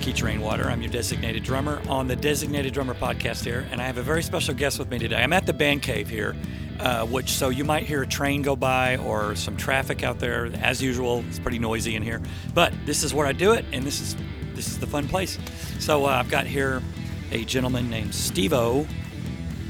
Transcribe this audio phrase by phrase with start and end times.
[0.00, 0.64] Keith Rainwater.
[0.70, 4.22] I'm your designated drummer on the Designated Drummer podcast here, and I have a very
[4.22, 5.16] special guest with me today.
[5.22, 6.34] I'm at the Band Cave here,
[6.78, 10.46] uh, which so you might hear a train go by or some traffic out there.
[10.62, 12.22] As usual, it's pretty noisy in here,
[12.54, 14.16] but this is where I do it, and this is
[14.54, 15.38] this is the fun place.
[15.78, 16.82] So uh, I've got here
[17.30, 18.86] a gentleman named Steve-O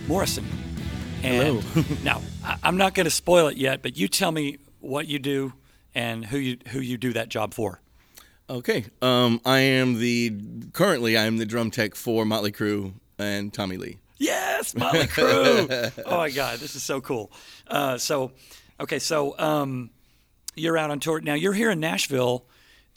[0.06, 0.46] Morrison.
[1.22, 1.84] And Hello.
[2.04, 5.18] now I- I'm not going to spoil it yet, but you tell me what you
[5.18, 5.52] do
[5.94, 7.80] and who you who you do that job for.
[8.50, 8.84] Okay.
[9.00, 10.36] Um, I am the
[10.72, 13.98] currently I am the drum tech for Motley Crue and Tommy Lee.
[14.18, 15.92] Yes, Motley Crue.
[16.04, 17.30] oh my God, this is so cool.
[17.68, 18.32] Uh, so,
[18.80, 19.90] okay, so um,
[20.56, 21.34] you're out on tour now.
[21.34, 22.44] You're here in Nashville.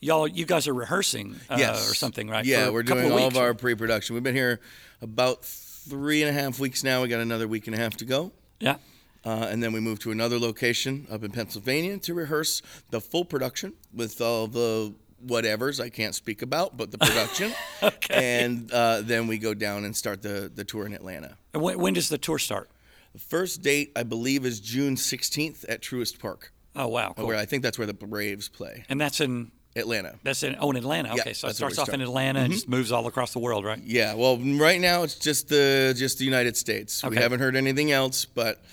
[0.01, 1.89] Y'all, you guys are rehearsing uh, Yes.
[1.89, 2.43] or something, right?
[2.43, 3.35] Yeah, we're doing all weeks.
[3.35, 4.15] of our pre-production.
[4.15, 4.59] We've been here
[5.01, 7.03] about three and a half weeks now.
[7.03, 8.33] We got another week and a half to go.
[8.59, 8.77] Yeah.
[9.23, 13.23] Uh, and then we moved to another location up in Pennsylvania to rehearse the full
[13.23, 14.93] production with all the
[15.25, 17.51] whatevers I can't speak about, but the production.
[17.81, 18.43] Okay.
[18.43, 21.37] And uh, then we go down and start the, the tour in Atlanta.
[21.53, 22.69] And when, when does the tour start?
[23.13, 26.51] The first date, I believe, is June 16th at Truist Park.
[26.75, 27.27] Oh wow, cool.
[27.27, 28.83] Where I think that's where the Braves play.
[28.89, 30.15] And that's in Atlanta.
[30.23, 31.09] that's in oh in Atlanta.
[31.09, 31.99] Yeah, Okay, so it starts off in start.
[31.99, 32.09] Mm-hmm.
[32.09, 33.79] Atlanta and just moves all across the world, right?
[33.83, 37.03] Yeah, well, right now it's just the just the United States.
[37.03, 38.63] We haven't heard anything else, but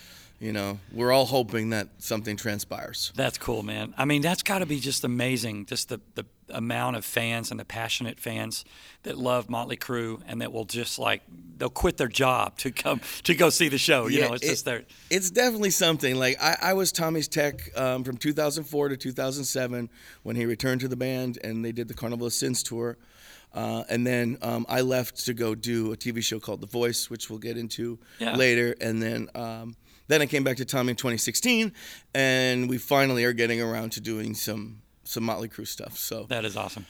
[0.41, 3.13] you know, we're all hoping that something transpires.
[3.15, 3.93] That's cool, man.
[3.95, 5.67] I mean, that's got to be just amazing.
[5.67, 8.65] Just the, the amount of fans and the passionate fans
[9.03, 11.21] that love Motley Crue and that will just like
[11.57, 14.07] they'll quit their job to come to go see the show.
[14.07, 16.15] You Yeah, know, it's it- just their It's definitely something.
[16.15, 19.89] Like I, I was Tommy's tech um, from 2004 to 2007
[20.23, 22.97] when he returned to the band and they did the Carnival of Sins tour.
[23.53, 27.09] Uh, and then um, I left to go do a TV show called The Voice,
[27.11, 28.35] which we'll get into Yeah.
[28.35, 28.75] later.
[28.81, 29.75] And then um,
[30.11, 31.71] then I came back to Tommy in 2016,
[32.13, 35.97] and we finally are getting around to doing some some Motley Crue stuff.
[35.97, 36.85] So that is awesome.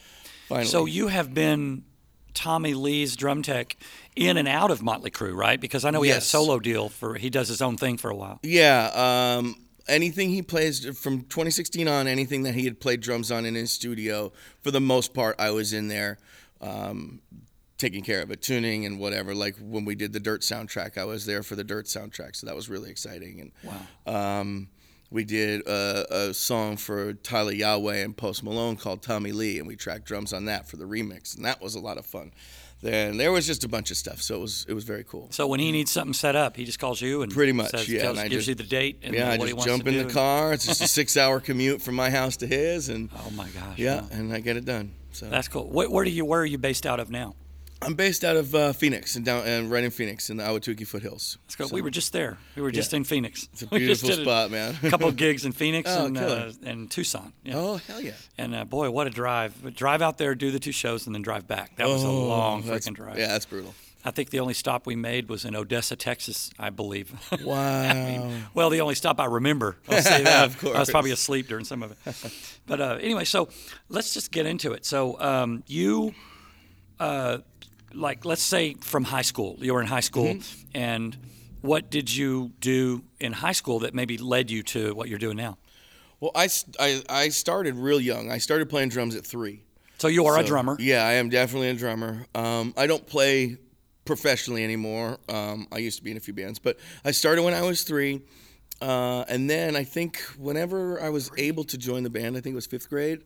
[0.47, 1.83] finally, So you have been
[2.33, 3.77] Tommy Lee's drum tech
[4.15, 5.59] in and out of Motley Crue, right?
[5.59, 8.09] Because I know he had a solo deal for he does his own thing for
[8.09, 8.39] a while.
[8.43, 9.55] Yeah, um,
[9.87, 13.71] anything he plays from 2016 on, anything that he had played drums on in his
[13.71, 14.31] studio,
[14.61, 16.17] for the most part, I was in there
[16.61, 17.21] um,
[17.81, 19.33] taking care of it, tuning and whatever.
[19.35, 22.47] Like when we did the Dirt soundtrack, I was there for the Dirt soundtrack, so
[22.47, 23.41] that was really exciting.
[23.41, 23.51] And
[24.05, 24.39] Wow.
[24.39, 24.69] um,
[25.09, 29.67] we did a, a song for Tyla Yaweh and Post Malone called Tommy Lee, and
[29.67, 32.31] we tracked drums on that for the remix, and that was a lot of fun.
[32.83, 35.27] Then there was just a bunch of stuff, so it was it was very cool.
[35.31, 37.87] So when he needs something set up, he just calls you and Pretty much, says,
[37.87, 39.57] yeah, tells- and I gives just- you the date and Yeah, I what he just
[39.57, 40.53] wants jump to in do the and- car.
[40.53, 43.77] It's just a six-hour commute from my house to his, and Oh my gosh!
[43.77, 44.07] yeah, wow.
[44.13, 44.93] and I get it done.
[45.11, 45.69] So That's cool.
[45.69, 47.35] Where, where do you where are you based out of now?
[47.83, 50.85] I'm based out of uh, Phoenix and down and right in Phoenix in the Ahwatukee
[50.85, 51.39] foothills.
[51.45, 51.67] Let's go.
[51.73, 52.37] we were just there.
[52.55, 53.47] We were just in Phoenix.
[53.53, 54.75] It's a beautiful spot, man.
[54.83, 57.33] A couple of gigs in Phoenix Oh, and uh, and Tucson.
[57.43, 57.55] Yeah.
[57.57, 58.11] Oh hell yeah!
[58.37, 59.75] And uh, boy, what a drive!
[59.75, 61.75] Drive out there, do the two shows, and then drive back.
[61.77, 63.17] That was a Oh, long freaking drive.
[63.17, 63.73] Yeah, that's brutal.
[64.03, 67.13] I think the only stop we made was in Odessa, Texas, I believe.
[67.43, 68.31] Wow.
[68.55, 69.77] well, the only stop I remember.
[69.87, 70.45] I'll say that.
[70.47, 72.33] Of I was probably asleep during some of it.
[72.65, 73.49] But uh, anyway, so
[73.89, 74.87] let's just get into it.
[74.87, 76.15] So um, you,
[76.99, 77.39] uh,
[77.93, 80.67] like, let's say from high school, you were in high school, Mm-hmm.
[80.77, 81.17] and
[81.61, 85.37] what did you do in high school that maybe led you to what you're doing
[85.37, 85.57] now?
[86.19, 86.49] Well, I
[87.09, 88.31] I started real young.
[88.31, 89.63] I started playing drums at three.
[89.97, 90.75] So you are a drummer.
[90.79, 92.25] Yeah, I am definitely a drummer.
[92.33, 93.57] Um, I don't play
[94.05, 95.19] professionally anymore.
[95.29, 97.83] Um, I used to be in a few bands, but I started when I was
[97.83, 98.21] three.
[98.81, 102.53] Uh, and then I think whenever I was able to join the band, I think
[102.53, 103.21] it was fifth grade.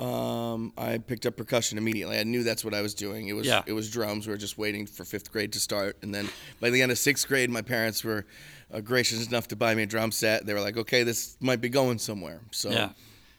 [0.00, 2.18] Um, I picked up percussion immediately.
[2.18, 3.28] I knew that's what I was doing.
[3.28, 3.62] It was Yeah.
[3.66, 4.26] it was drums.
[4.26, 6.28] We were just waiting for fifth grade to start, and then
[6.60, 8.26] by the end of sixth grade, my parents were
[8.72, 10.46] uh, gracious enough to buy me a drum set.
[10.46, 12.90] They were like, "Okay, this might be going somewhere." So Yeah.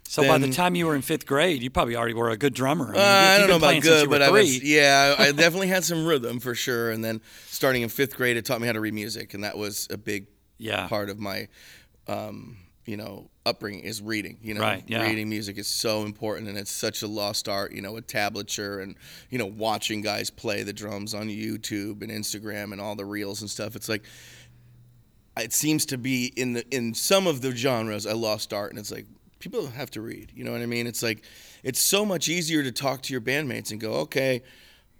[0.07, 2.53] So by the time you were in fifth grade, you probably already were a good
[2.53, 2.85] drummer.
[2.85, 5.83] I, mean, Uh, I don't know about good, but I was yeah, I definitely had
[5.83, 6.91] some rhythm for sure.
[6.91, 9.57] And then starting in fifth grade, it taught me how to read music, and that
[9.57, 10.27] was a big
[10.59, 10.87] Yeah.
[10.87, 11.47] part of my,
[12.07, 14.37] um, you know, upbringing is reading.
[14.41, 15.03] You know, Right, yeah.
[15.03, 17.71] reading music is so important, and it's such a lost art.
[17.71, 18.95] You know, with tablature and
[19.29, 23.41] you know watching guys play the drums on YouTube and Instagram and all the reels
[23.41, 23.75] and stuff.
[23.75, 24.03] It's like
[25.37, 28.79] it seems to be in the in some of the genres a lost art, and
[28.79, 29.05] it's like
[29.39, 30.31] people have to read.
[30.33, 30.87] You know what I mean?
[30.87, 31.23] It's like
[31.63, 34.41] it's so much easier to talk to your bandmates and go, okay,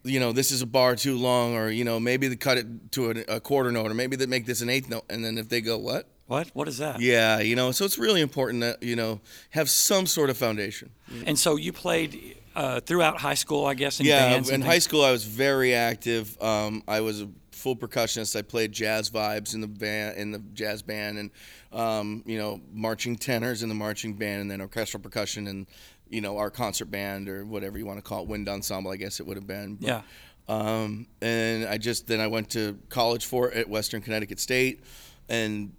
[0.04, 2.92] you know, this is a bar too long, or you know, maybe they cut it
[2.92, 5.38] to a, a quarter note, or maybe they make this an eighth note, and then
[5.38, 6.08] if they go, what?
[6.27, 6.50] What?
[6.54, 7.00] What is that?
[7.01, 10.89] Yeah, you know, so it's really important that you know have some sort of foundation.
[11.25, 14.50] And so you played uh, throughout high school, I guess, in yeah, bands.
[14.50, 16.42] in high school I was very active.
[16.42, 18.36] Um, I was a full percussionist.
[18.36, 21.31] I played jazz vibes in the band, in the jazz band, and
[21.72, 25.68] um, you know, marching tenors in the marching band, and then orchestral percussion and,
[26.10, 28.95] you know, our concert band or whatever you want to call it, wind ensemble, I
[28.95, 29.75] guess it would have been.
[29.75, 30.01] But, Yeah.
[30.48, 34.83] Um, and I just then I went to college for it at Western Connecticut State,
[35.27, 35.74] and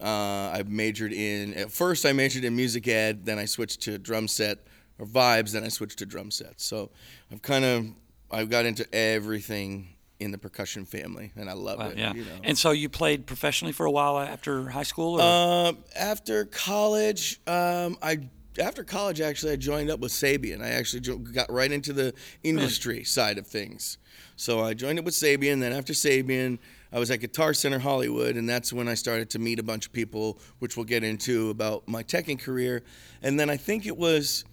[0.00, 1.54] uh, I majored in.
[1.54, 3.24] At first, I majored in music ed.
[3.24, 4.58] Then I switched to drum set
[4.98, 5.52] or vibes.
[5.52, 6.60] Then I switched to drum set.
[6.60, 6.90] So
[7.32, 7.86] I've kind of
[8.30, 9.88] I've got into everything
[10.20, 11.98] in the percussion family, and I love Wow, it.
[11.98, 12.14] yeah.
[12.14, 12.30] You know.
[12.44, 15.20] And so you played professionally for a while after high school?
[15.20, 15.22] Or?
[15.68, 18.20] Um, after college, um, I
[18.58, 20.62] after college actually I joined up with Sabian.
[20.62, 22.14] I actually jo- got right into the
[22.44, 23.98] industry side of things.
[24.36, 25.60] So I joined up with Sabian.
[25.60, 26.58] Then after Sabian,
[26.94, 29.86] I was at Guitar Center Hollywood, and that's when I started to meet a bunch
[29.86, 32.84] of people, which we'll get into about my teching career.
[33.20, 34.44] And then I think it was.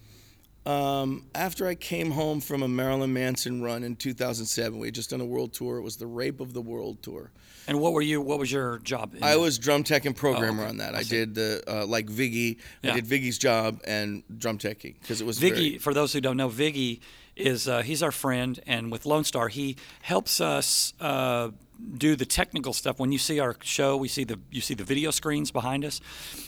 [0.64, 5.10] Um, after I came home from a Marilyn Manson run in 2007, we had just
[5.10, 5.76] done a world tour.
[5.78, 7.32] It was the Rape of the World tour.
[7.66, 8.20] and what were you?
[8.20, 9.12] What was your job?
[9.20, 9.40] I that?
[9.40, 10.70] was drum tech and programmer okay.
[10.70, 10.94] on that.
[10.94, 12.58] I I, did the uh, like Viggy.
[12.82, 12.92] Yeah.
[12.92, 16.20] I did Viggy's job and drum teching because it was Viggy, very- for those who
[16.20, 17.00] don't know, Viggy
[17.36, 21.50] is uh, he's our friend, and with Lonestar, he helps us uh,
[21.96, 22.98] do the technical stuff.
[22.98, 26.00] When you see our show, we see the you see the video screens behind us.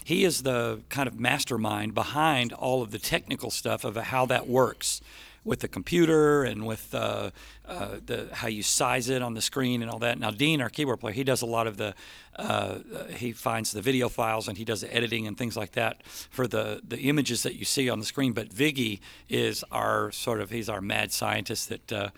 [0.05, 4.47] He is the kind of mastermind behind all of the technical stuff of how that
[4.47, 5.01] works
[5.45, 7.31] with the computer and with uh,
[7.69, 10.19] uh, the how you size it on the screen and all that.
[10.19, 11.95] Now, Dean, our keyboard player, he does a lot of the
[12.37, 15.73] uh, uh, he finds the video files and he does the editing and things like
[15.73, 18.33] that for the the images that you see on the screen.
[18.33, 21.93] But Viggy is our sort of he's our mad scientist that.
[21.93, 22.09] Uh,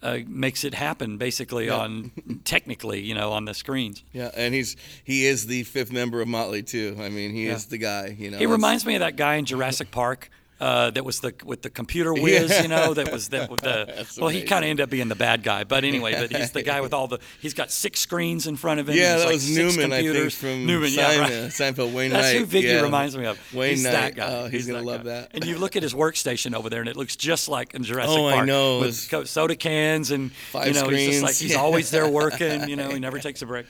[0.00, 2.12] uh, makes it happen basically on
[2.44, 4.04] technically, you know, on the screens.
[4.12, 6.96] yeah, and he's he is the fifth member of Motley too.
[7.00, 8.14] I mean, he is the guy.
[8.16, 10.30] You know, He reminds me of that guy in Jurassic Park.
[10.60, 12.62] Uh, that was the with the computer whiz, Yeah.
[12.62, 12.92] you know.
[12.92, 13.48] That was that.
[13.48, 16.14] With the, That's well, he kind of ended up being the bad guy, but anyway.
[16.14, 17.20] But he's the guy with all the.
[17.40, 18.96] He's got six screens in front of him.
[18.96, 20.90] Yeah, that like was Newman, I think, from Newman.
[20.90, 21.30] Sein- Yeah, right.
[21.50, 21.92] Seinfeld.
[21.94, 22.38] Wayne That's Knight.
[22.40, 22.80] who Viggy yeah.
[22.82, 23.38] reminds me of.
[23.54, 23.92] Wayne he's Knight.
[23.92, 24.34] that guy.
[24.34, 25.10] Oh, he's gonna that love guy.
[25.10, 25.30] that.
[25.34, 28.18] And you look at his workstation over there, and it looks just like in Jurassic
[28.18, 28.80] Oh, I know.
[28.80, 32.68] With co- soda cans and Five you know, he's just like he's always there working.
[32.68, 33.66] You know, he never takes a break.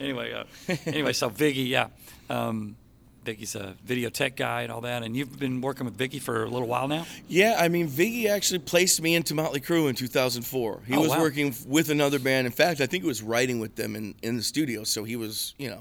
[0.00, 1.86] Anyway, uh, anyway, so Viggy, yeah.
[2.28, 2.74] Um,
[3.24, 6.44] Viggy's a video tech guy and all that, and you've been working with Viggy for
[6.44, 7.06] a little while now.
[7.28, 10.82] Yeah, I mean, Viggy actually placed me into Motley Crue in 2004.
[10.86, 11.20] He Oh, was wow.
[11.20, 12.46] working with another band.
[12.46, 14.84] In fact, I think he was writing with them in, in the studio.
[14.84, 15.80] So he was, you know,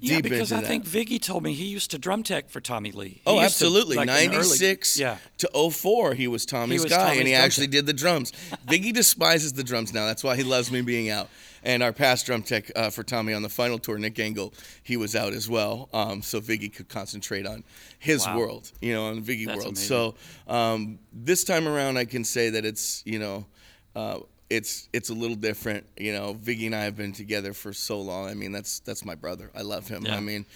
[0.00, 0.84] Yeah, because I think.
[0.84, 3.08] Viggy told me he used to drum tech for Tommy Lee.
[3.08, 3.96] He Oh, used to, absolutely.
[3.96, 5.16] like, in the early- 96 yeah.
[5.38, 7.72] to 04, he was Tommy's was guy, Tommy's and he actually tech.
[7.72, 8.32] did the drums.
[8.68, 10.06] Viggy despises the drums now.
[10.06, 11.28] That's why he loves me being out.
[11.68, 14.96] And our past drum tech uh, for Tommy on the final tour, Nick Engel, he
[14.96, 15.90] was out as well.
[15.92, 17.62] Um, so Viggy could concentrate on
[17.98, 18.38] his Wow.
[18.38, 19.76] world, you know, on Viggy That's world.
[19.76, 19.86] amazing.
[19.86, 20.14] So
[20.48, 23.44] um, this time around, I can say that it's, you know,
[23.94, 25.84] uh, it's it's a little different.
[25.98, 28.30] You know, Viggy and I have been together for so long.
[28.30, 29.50] I mean, that's that's my brother.
[29.54, 30.06] I love him.
[30.06, 30.16] Yeah.
[30.16, 30.46] I mean,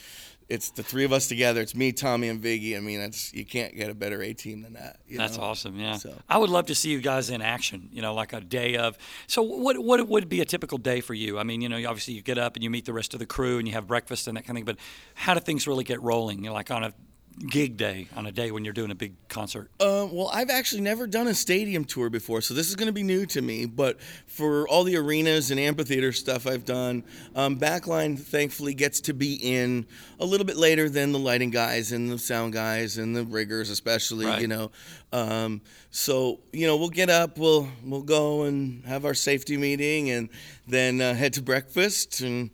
[0.48, 1.60] it's the three of us together.
[1.60, 2.76] It's me, Tommy, and Viggy.
[2.76, 4.98] I mean, that's you can't get a better A team than that.
[5.06, 5.44] you That's know?
[5.44, 5.78] awesome.
[5.78, 7.88] Yeah, So- I would love to see you guys in action.
[7.92, 8.96] You know, like a day of.
[9.26, 11.38] So, what what would be a typical day for you?
[11.38, 13.26] I mean, you know, obviously you get up and you meet the rest of the
[13.26, 14.64] crew and you have breakfast and that kind of thing.
[14.64, 14.78] But
[15.14, 16.38] how do things really get rolling?
[16.38, 16.92] You know, like on a
[17.38, 19.70] gig day, on a day when you're doing a big concert.
[19.80, 22.92] Uh, well, I've actually never done a stadium tour before, so this is going to
[22.92, 23.66] be new to me.
[23.66, 29.14] But for all the arenas and amphitheater stuff I've done, um, Backline thankfully gets to
[29.14, 29.86] be in
[30.20, 33.70] a little bit later than the lighting guys and the sound guys and the riggers,
[33.70, 34.26] especially.
[34.26, 34.40] Right.
[34.40, 34.70] You know,
[35.12, 40.10] um, so you know we'll get up, we'll we'll go and have our safety meeting,
[40.10, 40.28] and
[40.66, 42.50] then uh, head to breakfast and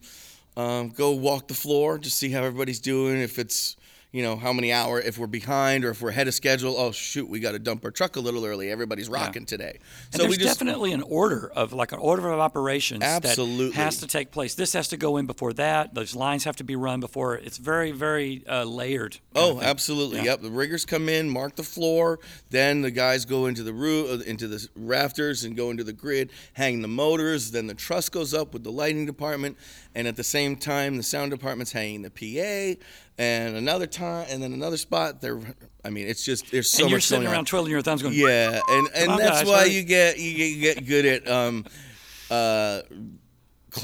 [0.56, 3.20] um, go walk the floor to see how everybody's doing.
[3.20, 3.76] If it's
[4.10, 6.76] you know how many hour if we're behind or if we're ahead of schedule.
[6.78, 8.70] Oh shoot, we got to dump our truck a little early.
[8.70, 9.78] Everybody's rocking today.
[10.10, 13.68] So and there's definitely an order of like an order of operations Absolutely.
[13.68, 14.54] that has to take place.
[14.54, 15.94] This has to go in before that.
[15.94, 17.36] Those lines have to be run before.
[17.36, 19.18] It's very very uh, layered.
[19.34, 20.18] Oh, absolutely.
[20.18, 20.24] Yeah.
[20.24, 20.42] Yep.
[20.42, 22.18] The riggers come in, mark the floor.
[22.48, 26.30] Then the guys go into the roof, into the rafters, and go into the grid,
[26.54, 27.50] hang the motors.
[27.50, 29.58] Then the truss goes up with the lighting department,
[29.94, 32.80] and at the same time, the sound department's hanging the PA.
[33.18, 35.20] And another time, and then another spot.
[35.20, 35.40] There,
[35.84, 37.44] I mean, it's just there's so and you're much sitting going around on.
[37.46, 40.46] twiddling your thumbs, going, Yeah, and and on, that's guys, why you get you get,
[40.46, 41.64] you get good at um,
[42.30, 42.82] uh,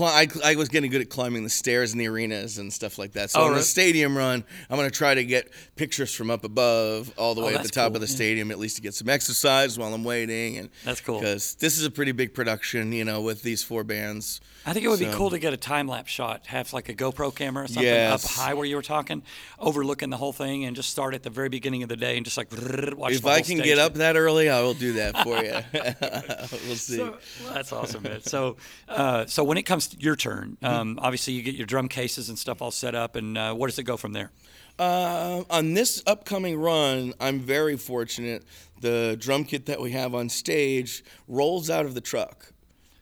[0.01, 3.13] I, I was getting good at climbing the stairs in the arenas and stuff like
[3.13, 3.31] that.
[3.31, 3.61] So Oh, on really?
[3.61, 7.43] the stadium run, I'm going to try to get pictures from up above all the
[7.43, 8.15] Oh, way at the top cool, of the yeah.
[8.15, 10.57] stadium, at least to get some exercise while I'm waiting.
[10.57, 11.19] And That's cool.
[11.21, 14.41] because this is a pretty big production, you know, with these four bands.
[14.67, 16.95] I think it would be cool to get a time lapse shot, have like a
[16.95, 18.25] GoPro camera or something Yes.
[18.25, 19.23] up high where you were talking,
[19.59, 22.25] overlooking the whole thing, and just start at the very beginning of the day and
[22.25, 22.49] just like
[22.97, 25.53] watch If I can get up that early, I will do that for you.
[26.67, 26.97] we'll see.
[26.97, 28.23] So, well, that's awesome, man.
[28.23, 28.57] So,
[28.89, 30.67] uh, so when it comes comes to your turn, Mm-hmm.
[30.67, 33.69] um, obviously you get your drum cases and stuff all set up, and uh, where
[33.69, 34.31] does it go from there?
[34.79, 38.45] Uh, on this upcoming run, I'm very fortunate.
[38.81, 42.53] The drum kit that we have on stage rolls out of the truck,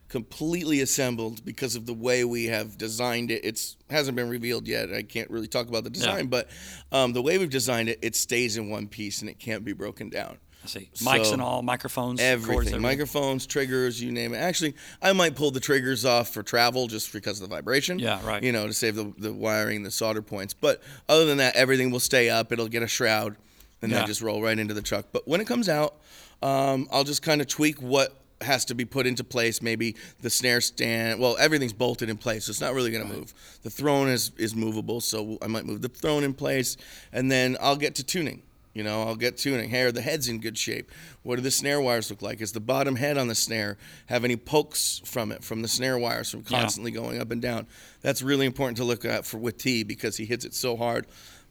[0.07, 3.45] completely assembled because of the way we have designed it.
[3.45, 4.91] It's hasn't been revealed yet.
[4.91, 6.47] I can't really talk about the design, but
[6.91, 9.73] um, the way we've designed it, it stays in one piece and it can't be
[9.73, 10.37] broken down.
[10.63, 14.37] I see mics So, and all, microphones, cords, Everything, microphones, triggers, you name it.
[14.37, 17.99] Actually, I might pull the triggers off for travel just because of the vibration.
[17.99, 18.41] Yeah, right.
[18.41, 20.53] You know, to save the, the wiring, the solder points.
[20.53, 22.51] But other than that, everything will stay up.
[22.51, 23.35] It'll get a shroud,
[23.81, 23.99] and Yeah.
[23.99, 25.07] then just roll right into the truck.
[25.11, 25.95] But when it comes out,
[26.41, 29.61] um, I'll just kind of tweak what has to be put into place.
[29.61, 31.19] Maybe the snare stand.
[31.19, 33.33] Well, everything's bolted in place, so it's not really going to move.
[33.63, 36.77] The throne is is movable, so I might move the throne in place,
[37.11, 38.43] and then I'll get to tuning.
[38.73, 39.69] You know, I'll get tuning.
[39.69, 40.91] Hey, are the heads in good shape?
[41.21, 42.41] What do the snare wires look like?
[42.41, 43.77] Is the bottom head on the snare
[44.07, 47.67] have any pokes from it, from the snare wires, from constantly going up and down?
[48.01, 51.05] That's really important to look at for with T because he hits it so hard.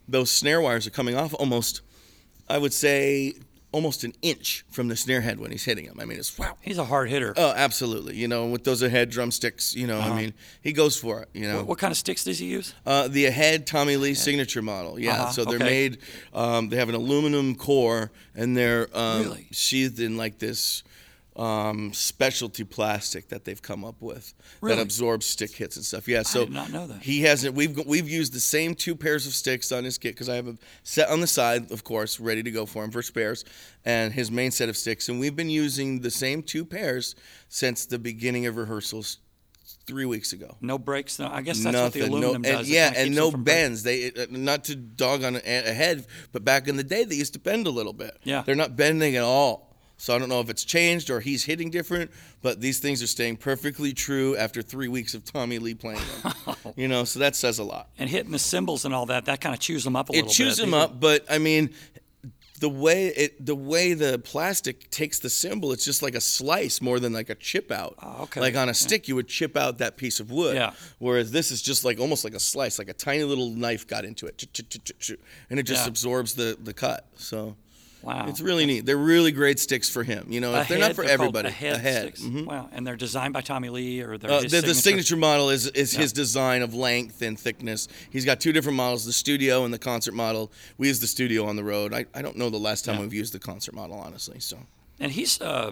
[0.07, 1.81] Those snare wires are coming off almost,
[2.49, 3.35] I would say,
[3.73, 5.99] almost an inch from the snare head when he's hitting them.
[5.99, 6.55] I mean, it's wow.
[6.61, 7.33] He's a hard hitter.
[7.35, 8.15] Oh, absolutely.
[8.15, 11.29] You know, with those Ahead drumsticks, you know, I mean, he goes for it.
[11.33, 12.73] You know, what, what kind of sticks does he use?
[12.85, 14.97] uh, the Ahead Tommy Lee signature model.
[14.97, 15.65] Yeah, Uh-huh, so they're okay.
[15.65, 15.97] made.
[16.33, 19.47] Um, they have an aluminum core, and they're um, Really?
[19.51, 20.83] sheathed in like this
[21.35, 24.75] um, specialty plastic that they've come up with Really?
[24.75, 26.07] that absorbs stick hits and stuff.
[26.07, 27.01] Yeah, so did not know that.
[27.01, 27.55] he hasn't.
[27.55, 30.47] We've we've used the same two pairs of sticks on his kit because I have
[30.47, 33.45] a set on the side, of course, ready to go for him for spares,
[33.83, 37.15] and his main set of sticks, and we've been using the same two pairs
[37.49, 39.17] since the beginning of rehearsals.
[39.85, 40.55] Three weeks ago.
[40.61, 41.19] No breaks.
[41.19, 42.59] No, I guess that's what the aluminum no, does.
[42.59, 43.61] and, yeah, and no them from breaking.
[43.63, 43.83] bends.
[43.83, 47.15] They uh, not to dog on a, a head, but back in the day they
[47.15, 48.17] used to bend a little bit.
[48.23, 48.43] Yeah.
[48.45, 49.72] they're not bending at all.
[49.97, 53.07] So I don't know if it's changed or he's hitting different, but these things are
[53.07, 56.55] staying perfectly true after three weeks of Tommy Lee playing them.
[56.75, 57.89] you know, so that says a lot.
[57.97, 60.15] And hitting the cymbals and all that, that kind of chews them up a It
[60.15, 60.31] little bit.
[60.31, 61.69] It chews them up, but I mean,
[62.59, 66.81] the way it, the way the plastic takes the cymbal, it's just like a slice
[66.81, 67.95] more than like a chip out.
[68.01, 68.39] Oh, okay.
[68.41, 70.55] Like on a stick, you would chip out that piece of wood.
[70.55, 70.71] Yeah.
[70.97, 74.05] Whereas this is just like almost like a slice, like a tiny little knife got
[74.05, 74.43] into it,
[75.49, 75.87] and it just Yeah.
[75.87, 77.05] absorbs the the cut.
[77.15, 77.55] So.
[78.03, 78.25] Wow.
[78.27, 78.85] It's really neat.
[78.85, 80.27] They're really great sticks for him.
[80.29, 81.47] You know, A they're not for they're everybody.
[81.47, 82.15] A head.
[82.15, 82.45] Mhm.
[82.45, 82.69] Wow.
[82.73, 84.73] And they're designed by Tommy Lee or they're Uh, the, the signature.
[84.75, 87.87] signature model is is his design of length and thickness.
[88.09, 90.51] He's got two different models: the studio and the concert model.
[90.77, 91.93] We use the studio on the road.
[91.93, 93.01] I, I don't know the last time Yeah.
[93.01, 94.39] we've used the concert model, honestly.
[94.41, 94.57] So
[94.99, 95.71] And he's, uh,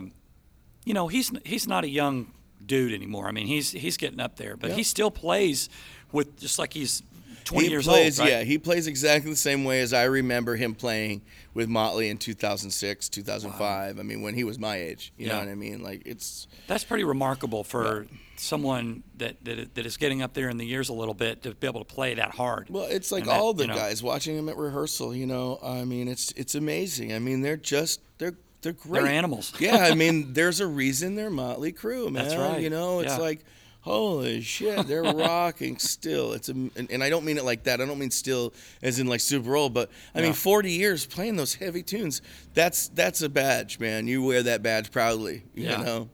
[0.85, 2.31] you know, he's he's not a young
[2.65, 3.27] dude anymore.
[3.27, 4.75] I mean, he's he's getting up there, but Yeah.
[4.77, 5.67] he still plays
[6.13, 7.03] with just like he's
[7.45, 8.27] 20 he years plays, old.
[8.29, 8.38] Right?
[8.39, 11.21] yeah, he plays exactly the same way as I remember him playing
[11.53, 14.00] with Motley in 2006, 2005.
[14.00, 15.13] I mean, when he was my age.
[15.17, 15.81] You know what I mean?
[15.83, 18.05] Like it's That's pretty remarkable for
[18.38, 21.53] someone that, that that is getting up there in the years a little bit to
[21.53, 22.67] be able to play that hard.
[22.69, 25.15] Well, it's like And that, all the you know- guys watching him at rehearsal.
[25.15, 27.13] You know, I mean, it's it's amazing.
[27.13, 29.03] I mean, they're just they're they're great.
[29.03, 29.53] They're animals.
[29.60, 32.24] yeah, I mean, there's a reason they're Motley Crue, man.
[32.24, 32.62] That's right.
[32.62, 33.17] You know, it's Yeah.
[33.17, 33.43] like.
[33.81, 36.33] Holy shit, they're rocking still.
[36.33, 37.81] It's a, and, and I don't mean it like that.
[37.81, 40.25] I don't mean still as in like super old, but I Yeah.
[40.25, 42.21] mean 40 years playing those heavy tunes.
[42.53, 44.05] That's that's a badge, man.
[44.07, 45.43] You wear that badge proudly.
[45.55, 45.77] You Yeah.
[45.83, 46.09] know.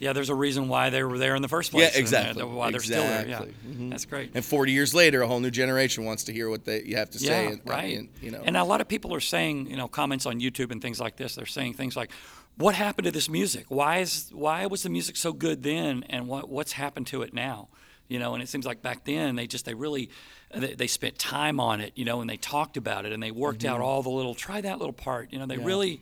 [0.00, 1.90] Yeah, there's a reason why they were there in the first place.
[1.90, 2.44] Yeah, uh, exactly.
[2.44, 3.26] why they're still there.
[3.26, 3.90] Yeah, Mhm.
[3.90, 4.30] that's great.
[4.32, 7.10] And 40 years later, a whole new generation wants to hear what they you have
[7.10, 7.46] to say.
[7.46, 7.98] Yeah, and, right.
[7.98, 8.40] and, you know.
[8.44, 11.16] And a lot of people are saying, you know, comments on YouTube and things like
[11.16, 11.34] this.
[11.34, 12.12] They're saying things like,
[12.58, 13.66] "What happened to this music?
[13.68, 17.32] Why is why was the music so good then, and what what's happened to it
[17.32, 17.68] now?"
[18.08, 20.10] You know, and it seems like back then they just they really
[20.54, 23.30] they, they spent time on it, you know, and they talked about it and they
[23.30, 25.30] worked out all the little try that little part.
[25.32, 25.62] You know, they Mm-hmm.
[25.62, 25.66] Yeah.
[25.66, 26.00] really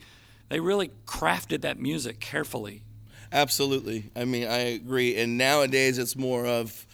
[0.48, 2.82] they really crafted that music carefully.
[3.32, 4.10] Absolutely.
[4.14, 5.16] I mean, I agree.
[5.16, 6.86] And nowadays, it's more of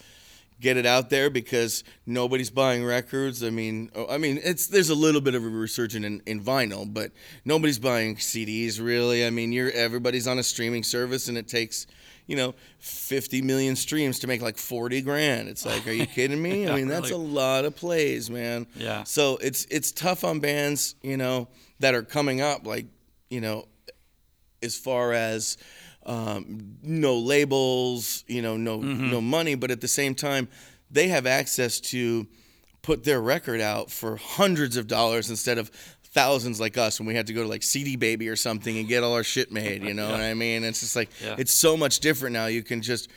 [0.63, 3.43] get it out there because nobody's buying records.
[3.43, 6.41] I mean, oh, I mean, it's there's a little bit of a resurgence in, in
[6.41, 7.11] vinyl, but
[7.45, 9.27] nobody's buying CDs really.
[9.27, 11.87] I mean, you're everybody's on a streaming service, and it takes.
[12.29, 15.49] You know, 50 million streams to make like 40 grand.
[15.49, 16.65] It's like, are you kidding me?
[16.65, 18.69] Yeah, I mean, that's a lot of plays, man.
[18.77, 19.03] Yeah.
[19.03, 21.49] So it's it's tough on bands, you know,
[21.81, 22.65] that are coming up.
[22.65, 22.87] Like,
[23.29, 23.67] you know,
[24.63, 25.59] as far as
[26.07, 29.11] um, no labels, you know, no Mm-hmm.
[29.11, 30.49] no money, but at the same time,
[30.91, 32.27] they have access to
[32.83, 35.69] put their record out for hundreds of dollars instead of
[36.03, 38.87] thousands like us when we had to go to like CD Baby or something and
[38.89, 39.83] get all our shit made.
[39.83, 40.65] You know what I mean?
[40.65, 41.37] It's just like Yeah.
[41.39, 42.47] it's so much different now.
[42.47, 43.09] You can just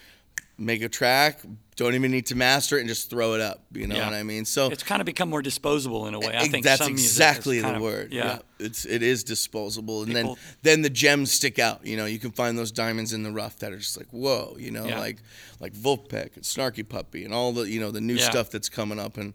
[0.57, 1.39] make a track,
[1.75, 3.63] don't even need to master it, and just throw it up.
[3.73, 4.05] You know Yeah.
[4.05, 4.45] what I mean?
[4.45, 6.33] So It's kind of become more disposable in a way.
[6.35, 8.13] I think that's exactly the of- word.
[8.13, 8.39] Yeah.
[8.59, 11.85] it's it is disposable, and People- then then the gems stick out.
[11.85, 14.55] You know, you can find those diamonds in the rough that are just like whoa.
[14.59, 14.99] You know, Yeah.
[14.99, 15.17] like
[15.59, 18.29] like Vulfpeck and Snarky Puppy and all the you know the new Yeah.
[18.29, 19.33] stuff that's coming up and.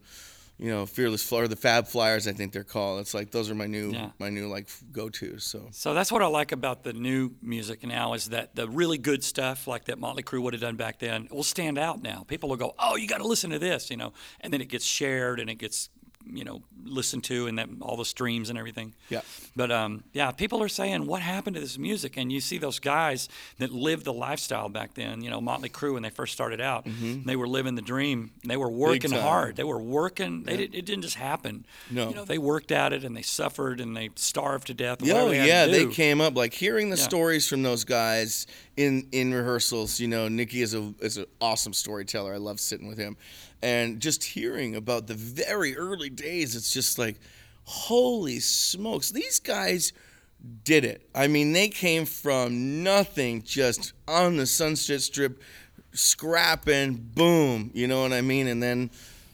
[0.60, 3.00] You know, Fearless Flow, or the Fab Flyers, I think they're called.
[3.00, 4.10] It's like those are my new, Yeah.
[4.18, 5.42] my new like go tos.
[5.44, 8.98] So So that's what I like about the new music now is that the really
[8.98, 12.24] good stuff like that Motley Crue would have done back then will stand out now.
[12.28, 14.12] People will go, "Oh, you got to listen to this," you know,
[14.42, 15.88] and then it gets shared and it gets
[16.26, 18.94] you know listen to and then all the streams and everything.
[19.08, 19.20] Yeah.
[19.54, 22.78] But um, yeah, people are saying, "What happened to this music?" And you see those
[22.78, 25.22] guys that lived the lifestyle back then.
[25.22, 26.86] You know, Motley Crue when they first started out,
[27.26, 28.30] they were living the dream.
[28.44, 29.56] They were working hard.
[29.56, 30.44] They were working.
[30.44, 31.64] They did, it didn't just happen.
[31.90, 32.08] No.
[32.08, 35.02] You know, they worked at it and they suffered and they starved to death.
[35.02, 37.02] Yeah, they yeah, they came up like hearing the Yeah.
[37.04, 38.46] stories from those guys
[38.76, 40.00] in in rehearsals.
[40.00, 42.32] You know, Nikki is a is an awesome storyteller.
[42.34, 43.16] I love sitting with him,
[43.62, 46.56] and just hearing about the very early days.
[46.56, 47.20] It's just like,
[47.64, 49.92] holy smokes, these guys
[50.64, 51.08] did it.
[51.14, 55.42] I mean, they came from nothing, just on the Sunset Strip,
[55.92, 57.70] scrapping, boom.
[57.74, 58.46] You know what I mean?
[58.46, 58.90] And then.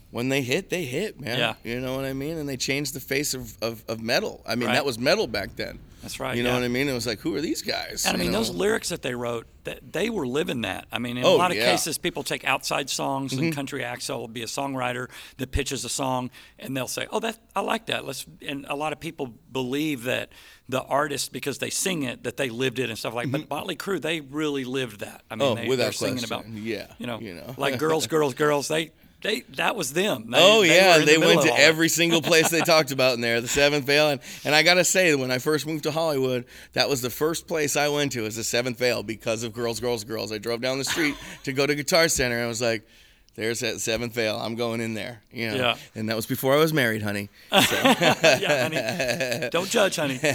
[0.09, 1.37] When they hit, they hit, man.
[1.37, 1.53] Yeah.
[1.63, 2.37] You know what I mean?
[2.37, 4.41] And they changed the face of, of, of metal.
[4.47, 4.75] I mean, Right.
[4.75, 5.79] that was metal back then.
[6.01, 6.55] That's right, You know yeah.
[6.55, 6.87] what I mean?
[6.87, 8.05] It was like, who are these guys?
[8.05, 8.37] And I mean, know?
[8.37, 10.85] those lyrics that they wrote, that they were living that.
[10.93, 11.63] I mean, in a Oh, lot of yeah.
[11.63, 11.71] Mm-hmm.
[11.71, 15.89] cases, people take outside songs, and country acts will be a songwriter that pitches a
[15.89, 18.25] song, and they'll say, "Oh, that I like that." Let's.
[18.47, 20.29] And a lot of people believe that
[20.69, 23.29] the artist, because they sing it, that they lived it and stuff like.
[23.31, 25.23] But Motley Crue, they really lived that.
[25.29, 25.57] I mean, Mm-hmm.
[25.57, 27.53] Oh, they, without they're singing about, Yeah, you know, you know.
[27.57, 28.67] like girls, girls, girls.
[28.69, 28.91] They.
[29.23, 30.29] They, that was them.
[30.29, 32.91] They- Oh they yeah, were in the they went to every single place they talked
[32.91, 35.83] about in there, the Seventh Veil, and, and I gotta say, when I first moved
[35.83, 39.41] to Hollywood, that was the first place I went to was the Seventh Veil because
[39.43, 40.31] of Girls, Girls, Girls.
[40.31, 42.87] I drove down the street to go to Guitar Center, and I was like,
[43.37, 44.35] "There's that Seventh Veil.
[44.35, 45.55] I'm going in there." You know?
[45.55, 45.75] Yeah.
[45.95, 47.29] And that was before I was married, honey.
[47.51, 49.49] yeah, honey.
[49.49, 50.19] Don't judge, honey.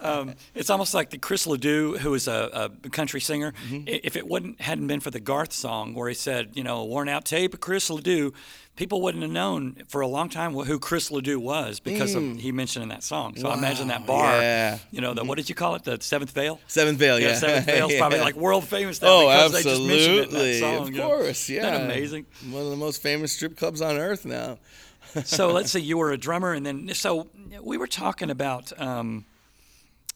[0.00, 3.52] Um, it's almost like the Chris Ledoux, who is a, a country singer.
[3.68, 3.84] Mm-hmm.
[3.86, 7.08] If it wouldn't hadn't been for the Garth song where he said, you know, worn
[7.08, 8.32] out tape of Chris Ledoux,
[8.76, 12.52] people wouldn't have known for a long time who Chris Ledoux was because of he
[12.52, 13.34] mentioned in that song.
[13.36, 14.06] So I imagine that Mm.
[14.06, 14.78] Bar, yeah.
[14.90, 15.84] you know, the what did you call it?
[15.84, 16.60] The Seventh Veil.
[16.68, 17.34] Seventh Veil, yeah.
[17.34, 20.40] Seventh Veil's probably like world famous now Oh, because they just mentioned it in that
[20.46, 20.60] absolutely.
[20.60, 20.76] song.
[20.76, 21.06] Of you know.
[21.08, 21.60] course, yeah.
[21.60, 22.26] Isn't that amazing?
[22.50, 24.58] One of the most famous strip clubs on earth now.
[25.24, 27.28] so let's say you were a drummer, and then so
[27.62, 29.24] we were talking about um,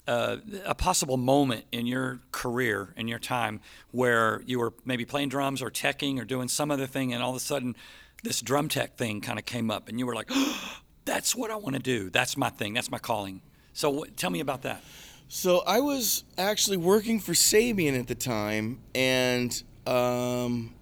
[0.07, 3.61] uh, a possible moment in your career, in your time,
[3.93, 7.31] where you were maybe playing drums or teching or doing some other thing, and all
[7.31, 7.77] of a sudden,
[8.23, 10.31] this drum tech thing kind of came up, and you were like,
[11.05, 12.11] "That's what I want to do.
[12.11, 12.75] That's my thing.
[12.75, 14.83] That's my calling." So tell me about that.
[15.29, 20.75] So I was actually working for Sabian at the time, and um,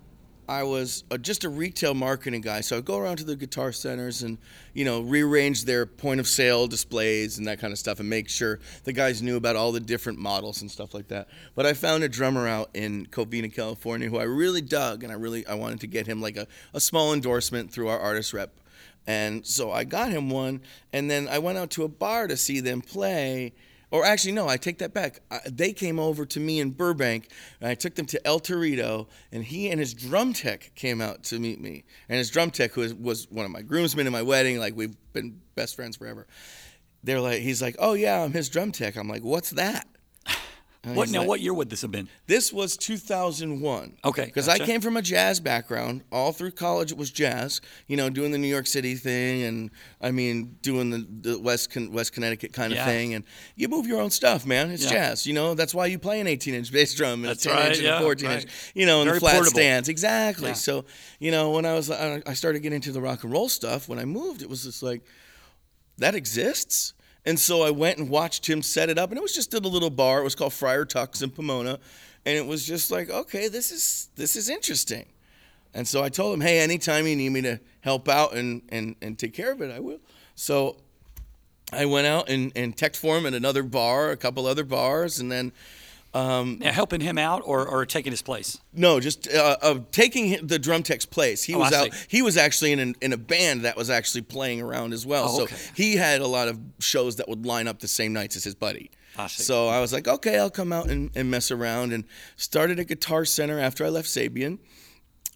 [0.48, 2.62] I was uh, just a retail marketing guy.
[2.62, 4.38] So I'd go around to the guitar centers and,
[4.72, 8.30] you know, rearrange their point of sale displays and that kind of stuff, and make
[8.30, 11.28] sure the guys knew about all the different models and stuff like that.
[11.54, 15.16] But I found a drummer out in Covina, California, who I really dug, and I
[15.16, 18.54] really I wanted to get him like a, a small endorsement through our artist rep.
[19.06, 22.36] And so I got him one, and then I went out to a bar to
[22.36, 23.52] see them play.
[23.90, 25.20] Or actually, no, I take that back.
[25.30, 27.28] I, they came over to me in Burbank,
[27.60, 31.22] and I took them to El Torito, and he and his drum tech came out
[31.24, 31.84] to meet me.
[32.08, 34.58] And his drum tech was, was one of my groomsmen in my wedding.
[34.58, 36.26] Like, we've been best friends forever.
[37.02, 38.96] They're like, he's like, oh, yeah, I'm his drum tech.
[38.96, 39.86] I'm like, what's that?
[40.84, 41.18] And What now?
[41.20, 42.08] like- what year would this have been?
[42.28, 43.98] this was 2001.
[44.04, 46.04] Okay, Because I came from a jazz background.
[46.12, 47.60] All through college, it was jazz.
[47.88, 51.70] You know, doing the New York City thing, and I mean, doing the, the West
[51.72, 52.86] Con- West Connecticut kind of Yeah.
[52.86, 53.12] thing.
[53.14, 53.24] And
[53.56, 54.70] you move your own stuff, man.
[54.70, 54.90] It's Yeah.
[54.90, 55.26] jazz.
[55.26, 57.56] You know, that's why you play an 18 inch bass drum and That's a 10
[57.58, 58.40] right, inch and a 14 right.
[58.42, 58.50] inch.
[58.74, 59.50] You know, and Very the flat portable.
[59.58, 59.88] stands.
[59.88, 60.48] Exactly.
[60.50, 60.54] Yeah.
[60.54, 60.84] So,
[61.18, 63.88] you know, when I was, I I started getting into the rock and roll stuff.
[63.88, 65.02] When I moved, it was just like
[65.98, 66.94] that exists.
[67.28, 69.62] And so I went and watched him set it up, and it was just at
[69.62, 70.20] a little bar.
[70.20, 71.78] It was called Friar Tuck's in Pomona,
[72.24, 75.04] and it was just like, okay, this is this is interesting.
[75.74, 78.96] And so I told him, hey, anytime you need me to help out and and,
[79.02, 80.00] and take care of it, I will.
[80.36, 80.78] So
[81.70, 85.20] I went out and and teched for him at another bar, a couple other bars,
[85.20, 85.52] and then
[86.14, 88.58] Now, helping him out or, or taking his place?
[88.72, 91.42] No, just uh, uh, taking the drum tech's place.
[91.44, 91.90] He Oh, was out.
[92.08, 95.26] He was actually in an, in a band that was actually playing around as well.
[95.28, 98.36] Oh, so he had a lot of shows that would line up the same nights
[98.36, 98.90] as his buddy.
[99.16, 99.26] I.
[99.26, 101.92] So I was like, okay, I'll come out and, and mess around.
[101.92, 102.04] And
[102.36, 104.58] started a Guitar Center after I left Sabian.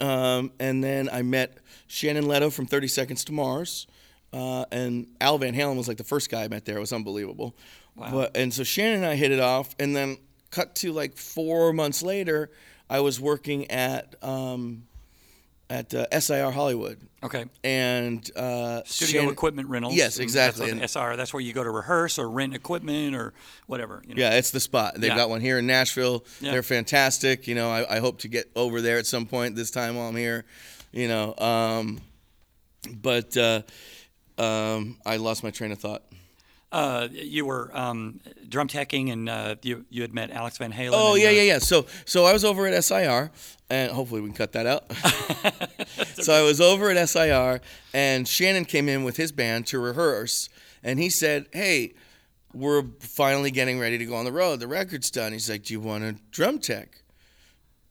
[0.01, 3.87] Um, and then I met Shannon Leto from 30 Seconds to Mars.
[4.33, 6.77] Uh, and Al Van Halen was like the first guy I met there.
[6.79, 7.55] It was unbelievable.
[7.97, 9.75] But, and so Shannon and I hit it off.
[9.79, 10.17] And then
[10.53, 12.49] cut to like four months later,
[12.89, 14.85] I was working at um,
[15.71, 17.47] at uh, SIR Hollywood, Okay.
[17.65, 19.95] and uh, Studio Shannon- equipment rentals.
[19.95, 20.67] Yes, exactly.
[20.67, 21.17] That's And- what SR.
[21.17, 23.33] That's where you go to rehearse or rent equipment or
[23.67, 24.03] whatever.
[24.07, 24.21] You know?
[24.21, 24.95] Yeah, it's the spot.
[24.97, 25.17] They've Yeah.
[25.17, 26.27] got one here in Nashville.
[26.43, 26.51] Yeah.
[26.53, 27.49] They're fantastic.
[27.49, 30.09] You know, I, I hope to get over there at some point this time while
[30.09, 30.45] I'm here.
[30.93, 32.01] You know, um,
[33.01, 33.63] but uh,
[34.37, 36.03] um, I lost my train of thought.
[36.73, 40.93] Uh, you were um, drum teching and uh, you you had met Alex Van Halen.
[40.95, 41.59] Oh and, yeah, uh, yeah, yeah.
[41.59, 43.31] So so I was over at SIR,
[43.69, 44.91] and hopefully we can cut that out.
[46.15, 47.61] so I was over at SIR,
[47.93, 50.49] and Shannon came in with his band to rehearse,
[50.83, 51.93] and he said, "Hey,
[52.55, 54.61] we're finally getting ready to go on the road.
[54.61, 57.03] The record's done." He's like, "Do you want a drum tech?"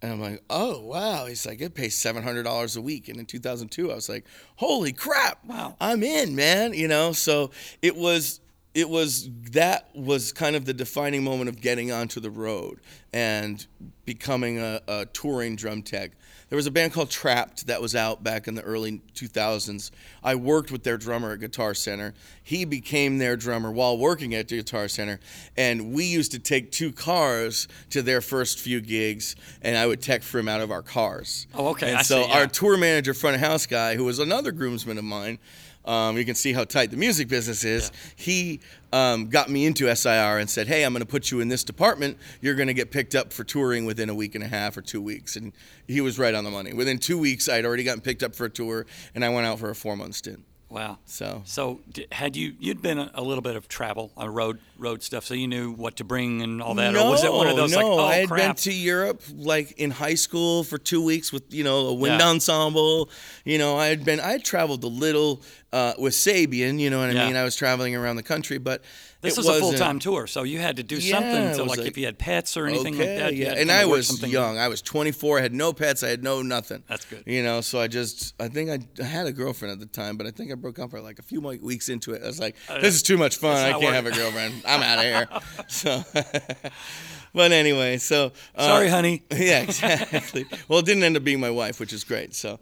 [0.01, 3.19] And I'm like, "Oh wow!" He's like, "It pays seven hundred dollars a week." And
[3.19, 5.45] in 2002, I was like, "Holy crap!
[5.45, 5.75] Wow.
[5.79, 7.51] I'm in, man!" You know, so
[7.83, 8.40] it was
[8.73, 12.79] it was that was kind of the defining moment of getting onto the road
[13.13, 13.65] and
[14.05, 16.11] becoming a, a touring drum tech.
[16.47, 19.89] There was a band called Trapt that was out back in the early 2000s.
[20.21, 22.13] I worked with their drummer at Guitar Center.
[22.43, 25.21] He became their drummer while working at Guitar Center,
[25.55, 30.01] and we used to take two cars to their first few gigs, and I would
[30.01, 31.47] tech for him out of our cars.
[31.53, 32.39] Oh, okay, And I so see, yeah.
[32.39, 35.39] our tour manager, front of house guy, who was another groomsman of mine.
[35.85, 37.91] Um, you can see how tight the music business is.
[38.15, 38.59] He
[38.93, 41.63] um, got me into SIR and said, "Hey, I'm going to put you in this
[41.63, 42.17] department.
[42.41, 44.81] You're going to get picked up for touring within a week and a half or
[44.81, 45.53] two weeks." And
[45.87, 46.73] he was right on the money.
[46.73, 49.59] Within two weeks, I'd already gotten picked up for a tour, and I went out
[49.59, 50.43] for a four month stint.
[50.71, 50.99] Wow.
[51.05, 51.81] So So
[52.13, 55.33] had you you'd been a, a little bit of travel, uh, road road stuff, so
[55.33, 57.71] you knew what to bring and all that, no, or was it one of those
[57.71, 58.39] no, like, oh I had crap?
[58.39, 62.19] been to Europe like in high school for two weeks with you know a wind
[62.19, 62.29] Yeah.
[62.29, 63.09] ensemble.
[63.43, 65.41] You know, I had been I had traveled a little
[65.73, 66.79] uh, with Sabian.
[66.79, 67.27] You know what I Yeah.
[67.27, 67.35] mean?
[67.35, 68.81] I was traveling around the country, but
[69.21, 71.53] this was a full time tour, so you had to do Yeah, something.
[71.53, 73.53] So like, if you had pets or anything okay, like that, yeah.
[73.55, 74.57] And I was something- young.
[74.57, 75.39] I was 24.
[75.39, 76.03] I had no pets.
[76.03, 76.83] I had no nothing.
[76.87, 77.23] That's good.
[77.25, 80.17] You know, so I just I think I, I had a girlfriend at the time,
[80.17, 82.23] but I think I broke up for like a few weeks into it.
[82.23, 83.57] I was like, this is too much fun.
[83.57, 84.61] I can't have a girlfriend.
[84.65, 85.27] I'm out of here.
[85.67, 86.03] So,
[87.33, 89.23] but anyway, so uh, Sorry, honey.
[89.31, 90.45] yeah, exactly.
[90.67, 92.35] well, it didn't end up being my wife, which is great.
[92.35, 92.59] So,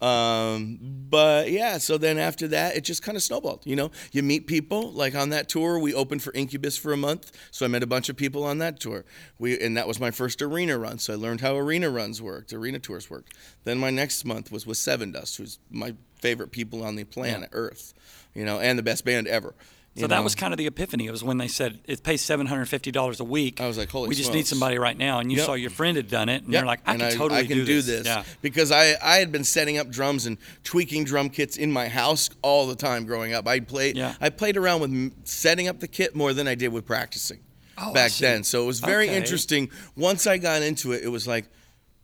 [0.00, 3.62] um, but yeah, so then after that, it just kind of snowballed.
[3.64, 4.90] You know, you meet people.
[4.92, 7.86] Like on that tour, we opened for Incubus for a month, so I met a
[7.86, 9.04] bunch of people on that tour.
[9.38, 12.52] We and that was my first arena run, so I learned how arena runs worked,
[12.52, 13.34] arena tours worked.
[13.64, 17.94] Then my next month was with Sevendust, who's my favorite people on the planet Earth.
[18.34, 19.54] You know, and the best band ever.
[19.96, 20.22] So you that know?
[20.22, 21.06] was kind of the epiphany.
[21.06, 23.60] It was when they said it pays seven hundred fifty dollars a week.
[23.60, 25.46] I was like, holy We just need somebody right now, and you Yep.
[25.46, 26.60] saw your friend had done it, and Yep.
[26.60, 28.06] you're like, I And can totally I can do this.
[28.06, 28.22] Yeah.
[28.40, 32.30] because I, I had been setting up drums and tweaking drum kits in my house
[32.40, 33.48] all the time growing up.
[33.48, 34.14] I played Yeah.
[34.20, 37.40] I played around with setting up the kit more than I did with practicing
[37.76, 38.44] Oh, back then.
[38.44, 39.16] So it was very Okay.
[39.16, 39.70] interesting.
[39.96, 41.46] Once I got into it, it was like,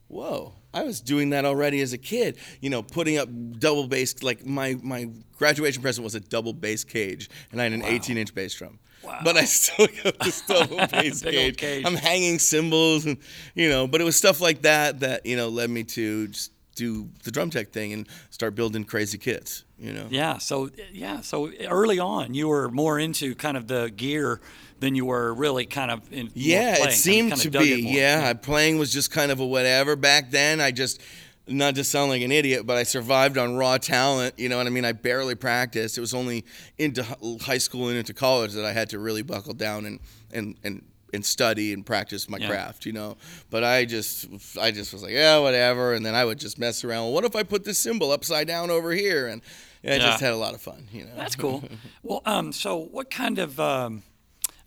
[0.08, 0.54] whoa.
[0.76, 4.22] I was doing that already as a kid, you know, putting up double bass.
[4.22, 5.08] Like my, my
[5.38, 8.78] graduation present was a double bass cage, and I had an 18 inch bass drum.
[9.02, 9.20] Wow.
[9.24, 11.56] But I still got this double bass cage.
[11.56, 11.84] cage.
[11.86, 13.18] I'm hanging cymbals and
[13.54, 16.50] you know but it was stuff like that that you know led me to just
[16.74, 20.38] do the drum tech thing and start building crazy kits you know Yeah.
[20.38, 21.20] So yeah.
[21.20, 24.40] So early on, you were more into kind of the gear
[24.80, 26.30] than you were really kind of in.
[26.34, 27.92] yeah it seemed kind to of it be more.
[27.94, 31.00] yeah playing was just kind of a whatever back then i just
[31.48, 34.66] not to sound like an idiot but i survived on raw talent you know what
[34.66, 36.44] i mean i barely practiced it was only
[36.78, 37.02] into
[37.42, 40.00] high school and into college that i had to really buckle down and
[40.32, 40.82] and and
[41.14, 42.48] and study and practice my Yeah.
[42.48, 43.16] craft, you know.
[43.48, 44.26] But I just,
[44.60, 45.94] I just was like, yeah, whatever.
[45.94, 47.04] And then I would just mess around.
[47.04, 49.28] Well, what if I put this cymbal upside down over here?
[49.28, 49.40] And
[49.84, 51.12] I just had a lot of fun, you know.
[51.16, 51.62] That's cool.
[52.02, 54.02] well, um, so what kind of, um,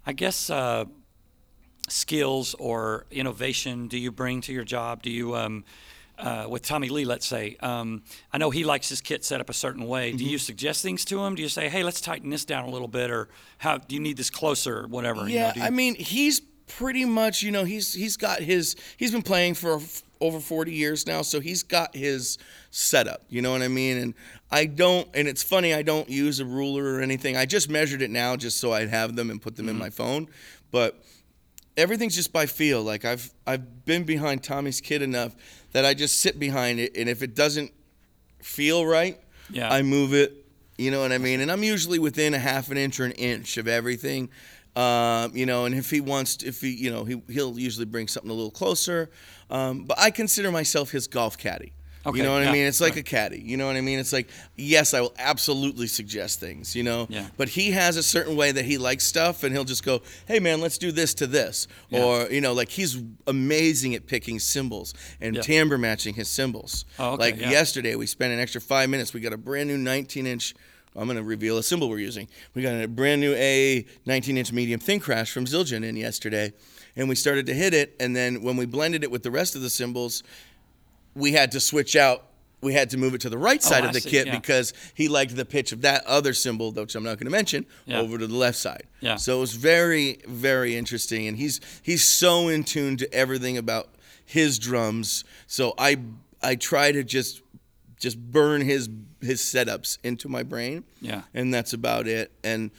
[0.05, 0.85] I guess, uh,
[1.88, 5.01] skills or innovation do you bring to your job?
[5.01, 5.63] Do you, um,
[6.17, 9.49] uh, with Tommy Lee, let's say, um, I know he likes his kit set up
[9.49, 10.09] a certain way.
[10.09, 10.17] Mm-hmm.
[10.17, 11.35] Do you suggest things to him?
[11.35, 14.01] Do you say, "Hey, let's tighten this down a little bit," or "How do you
[14.01, 15.21] need this closer?" or whatever.
[15.21, 18.75] you know, Yeah, you- I mean, he's pretty much, you know, he's he's got his
[18.97, 19.79] he's been playing for
[20.21, 22.38] over 40 years now, so he's got his
[22.71, 23.97] setup, you know what I mean?
[23.97, 24.13] And
[24.51, 27.38] I don't and it's funny, I don't use a ruler or anything.
[27.38, 29.75] I just measured it now just so I'd have them and put them Mm-hmm.
[29.75, 30.27] in my phone.
[30.71, 31.01] But
[31.77, 32.84] everything's just by feel.
[32.84, 35.36] Like I've I've been behind Tommy's kid enough
[35.71, 37.71] that I just sit behind it and if it doesn't
[38.41, 39.71] feel right, Yeah.
[39.71, 40.45] I move it.
[40.77, 41.41] You know what I mean?
[41.41, 44.29] And I'm usually within a half an inch or an inch of everything.
[44.75, 47.86] Um, you know, and if he wants, to, if he, you know, he, he'll usually
[47.86, 49.10] bring something a little closer.
[49.49, 51.73] Um, but I consider myself his golf caddy.
[52.05, 52.65] Okay, You know what yeah, I mean?
[52.65, 53.01] It's like right.
[53.01, 53.41] a caddy.
[53.41, 53.99] You know what I mean?
[53.99, 57.07] It's like, yes, I will absolutely suggest things, you know?
[57.09, 57.27] Yeah.
[57.35, 60.39] But he has a certain way that he likes stuff, and he'll just go, hey,
[60.39, 61.67] man, let's do this to this.
[61.89, 62.01] Yeah.
[62.03, 65.41] Or, you know, like he's amazing at picking cymbals and Yeah.
[65.41, 66.85] timbre matching his cymbals.
[66.97, 69.13] Oh, okay, like yesterday, we spent an extra five minutes.
[69.13, 70.55] We got a brand new 19 inch.
[70.95, 72.27] I'm going to reveal a cymbal we're using.
[72.55, 76.53] We got a brand new A 19 inch medium thin crash from Zildjian in yesterday,
[76.95, 77.95] and we started to hit it.
[77.99, 80.23] And then when we blended it with the rest of the cymbals,
[81.15, 82.25] we had to switch out.
[82.62, 84.28] We had to move it to the right oh, side Oh, of the see, kit
[84.28, 84.38] yeah.
[84.38, 87.65] because he liked the pitch of that other cymbal, which I'm not going to mention,
[87.86, 87.99] Yeah.
[87.99, 88.84] over to the left side.
[88.99, 89.15] Yeah.
[89.15, 93.88] So it was very, very interesting, and he's he's so in tune to everything about
[94.25, 95.23] his drums.
[95.47, 95.99] So I
[96.41, 97.41] I try to just
[97.97, 98.89] just burn his
[99.21, 100.84] his setups into my brain.
[101.02, 101.21] Yeah.
[101.34, 102.32] And that's about it.
[102.43, 102.71] And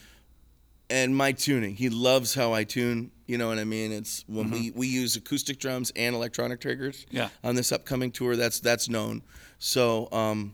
[0.90, 1.74] and my tuning.
[1.76, 3.10] He loves how I tune.
[3.30, 3.92] You know what I mean?
[3.92, 7.16] It's when we, we use acoustic drums and electronic triggers Mm-hmm.
[7.16, 7.28] Yeah.
[7.44, 8.34] on this upcoming tour.
[8.34, 9.22] That's that's known.
[9.60, 10.52] So um,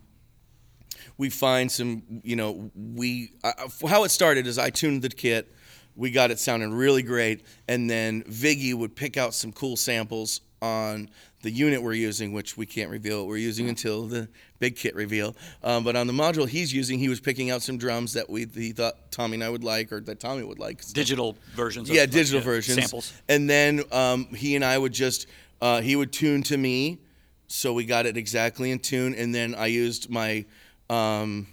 [1.17, 2.03] we find some.
[2.23, 3.55] You know, we I-
[3.89, 5.51] how it started is I tuned the kit.
[5.95, 10.43] We got it sounding really great, and then Viggy would pick out some cool samples
[10.67, 11.09] on
[11.43, 14.95] the unit we're using, which we can't reveal what we're using until the big kit
[14.95, 15.37] reveal.
[15.63, 18.47] Um, but on the module he's using, he was picking out some drums that we
[18.53, 20.85] he thought Tommy and I would like, or that Tommy would like.
[20.93, 21.89] Digital versions.
[21.89, 22.79] Yeah, digital uh, versions.
[22.79, 23.13] Samples.
[23.29, 25.27] And then um, he and I would just
[25.61, 26.99] uh, he would tune to me,
[27.47, 29.15] so we got it exactly in tune.
[29.15, 30.45] And then I used my
[30.91, 31.47] um,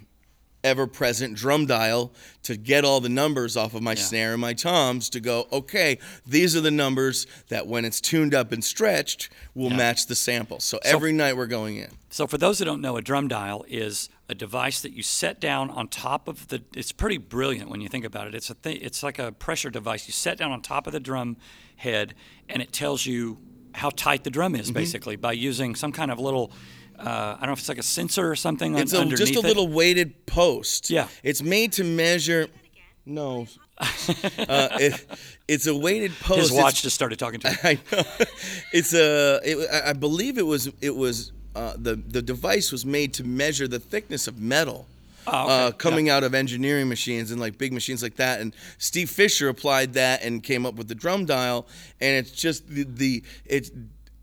[0.64, 2.12] ever-present drum dial
[2.44, 5.48] to get all the numbers off of my snare and my toms to go.
[5.52, 9.78] Okay, these are the numbers that when it's tuned up and stretched will Yeah.
[9.78, 10.60] match the sample.
[10.60, 11.90] So every night we're going in.
[12.10, 15.40] So for those that don't know, a drum dial is a device that you set
[15.40, 16.62] down on top of the.
[16.76, 18.36] It's pretty brilliant when you think about it.
[18.36, 18.78] It's a thing.
[18.82, 20.08] It's like a pressure device.
[20.08, 21.38] You set down on top of the drum
[21.78, 22.14] head,
[22.48, 23.38] and it tells you
[23.74, 24.62] how tight the drum Mm-hmm.
[24.62, 26.52] is, basically, by using some kind of little.
[27.06, 28.78] Uh, I don't know if it's like a sensor or something.
[28.78, 29.44] It's un- a, just a it.
[29.44, 30.90] little weighted post.
[30.90, 31.08] Yeah.
[31.24, 32.48] It's made to measure.
[33.06, 33.48] No.
[33.80, 33.86] uh,
[34.80, 35.06] it,
[35.48, 36.40] it's a weighted post.
[36.40, 37.58] His It's- watch just started talking to him.
[37.64, 38.04] I know.
[38.72, 39.40] It's a.
[39.44, 40.70] It, I- believe it was.
[40.82, 41.32] It was.
[41.56, 44.88] Uh, the the device was made to measure the thickness of metal.
[45.26, 45.54] Oh, okay.
[45.68, 49.50] Uh, coming out of engineering machines and like big machines like that, and Steve Fisher
[49.50, 51.66] applied that and came up with the drum dial,
[52.02, 53.70] and it's just the, the it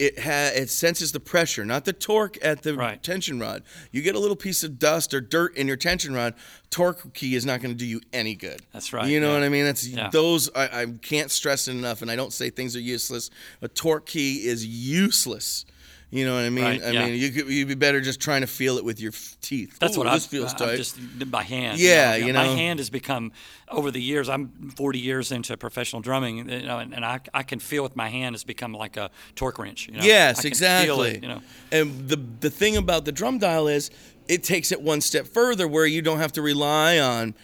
[0.00, 3.02] it ha, it senses the pressure, not the torque at the Right.
[3.02, 3.62] tension rod.
[3.92, 6.34] You get a little piece of dust or dirt in your tension rod,
[6.70, 8.62] torque key is not going to do you any good.
[8.72, 9.34] That's right, You know yeah.
[9.34, 9.64] what I mean?
[9.66, 10.08] That's Yeah.
[10.10, 13.30] those I, I can't stress it enough, and I don't say things are useless.
[13.60, 15.64] A torque key is useless.
[16.12, 16.64] You know what I mean?
[16.64, 17.06] Right, I yeah.
[17.06, 19.78] mean, you could you'd be better just trying to feel it with your f- teeth.
[19.78, 20.76] That's Ooh, what this I've, feels tight.
[20.76, 20.98] just
[21.30, 21.78] by hand.
[21.78, 23.30] Yeah, you know, you my hand has become
[23.68, 24.28] over the years.
[24.28, 27.94] I'm 40 years into professional drumming, you know, and, and I, I can feel with
[27.94, 29.86] my hand has become like a torque wrench.
[29.86, 30.02] You know?
[30.02, 31.10] Yes, exactly.
[31.10, 33.92] It, you know, And the the thing about the drum dial is
[34.26, 37.34] it takes it one step further where you don't have to rely on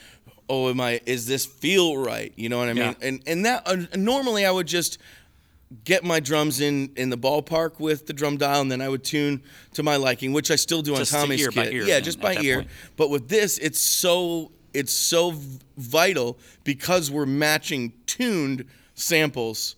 [0.48, 2.32] oh am I is this feel right?
[2.36, 2.96] You know what I mean?
[3.00, 3.08] Yeah.
[3.08, 4.98] And and that uh, normally I would just
[5.84, 9.02] get my drums in in the ballpark with the drum dial and then I would
[9.04, 9.42] tune
[9.74, 11.72] to my liking, which I still do Just on Tommy's by kit.
[11.74, 12.56] ear yeah, then just by ear.
[12.58, 12.70] point.
[12.96, 15.34] But with this it's so it's so
[15.76, 19.76] vital because we're matching tuned samples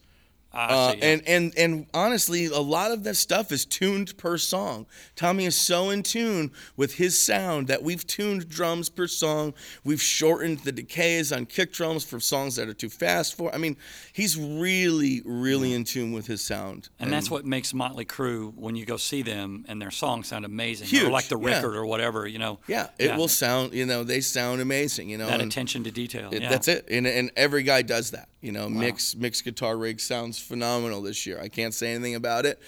[0.52, 1.04] uh, see, yeah.
[1.04, 4.86] and and and honestly, a lot of that stuff is tuned per song.
[5.14, 9.52] Tommy is so in tune with his sound that we've tuned drums per song.
[9.84, 13.54] We've shortened the decays on kick drums for songs that are too fast for.
[13.54, 13.76] I mean,
[14.12, 16.88] he's really, really in tune with his sound.
[16.98, 20.44] And that's what makes Motley Crue when you go see them and their songs sound
[20.44, 21.06] amazing.
[21.06, 21.56] Or like the yeah.
[21.56, 22.58] record or whatever, you know.
[22.66, 23.74] yeah, it will sound.
[23.74, 25.10] You know, they sound amazing.
[25.10, 26.30] You know, That and attention to detail.
[26.32, 26.48] it- yeah.
[26.48, 26.86] that's it.
[26.90, 28.28] And and every guy does that.
[28.40, 31.38] You know, mix mix guitar rig sounds phenomenal this year.
[31.40, 32.58] I can't say anything about it,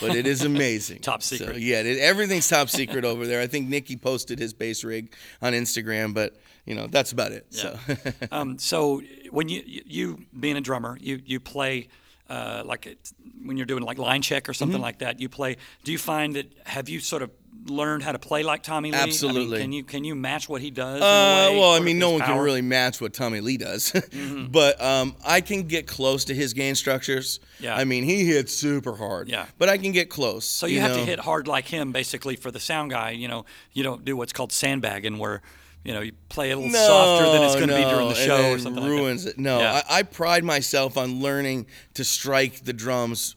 [0.00, 1.00] but it is amazing.
[1.02, 1.58] Top So, secret.
[1.58, 3.40] yeah, it, everything's top secret over there.
[3.40, 7.46] I think Nikki posted his bass rig on Instagram, but you know that's about it.
[7.50, 7.76] So
[8.30, 11.88] um, so when you, you being a drummer, you you play
[12.28, 13.12] uh, like it,
[13.44, 14.58] when you're doing like line check or Mm-hmm.
[14.58, 15.18] something like that.
[15.20, 15.56] You play.
[15.84, 17.30] Do you find that have you sort of
[17.66, 18.96] learned how to play like Tommy Lee?
[18.96, 19.58] I mean, Absolutely.
[19.60, 20.96] can you can you match what he does?
[20.96, 23.92] in a Uh, well, I mean, no one can really match what Tommy Lee does,
[23.92, 24.46] Mm-hmm.
[24.46, 27.40] but um, I can get close to his gain structures.
[27.58, 27.76] Yeah.
[27.76, 29.28] I mean, he hits super hard.
[29.28, 29.46] Yeah.
[29.58, 30.44] but I can get close.
[30.46, 30.96] So you, have know?
[30.98, 33.10] to hit hard like him, basically, for the sound guy.
[33.10, 35.42] You know, you don't do what's called sandbagging, where
[35.84, 38.52] you know you play a little softer than it's going to be during the show
[38.52, 38.84] or something.
[38.84, 39.40] ruins like it.
[39.40, 39.82] No, Yeah.
[39.88, 43.36] I, I pride myself on learning to strike the drums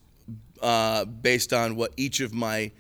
[0.62, 2.72] uh, based on what each of my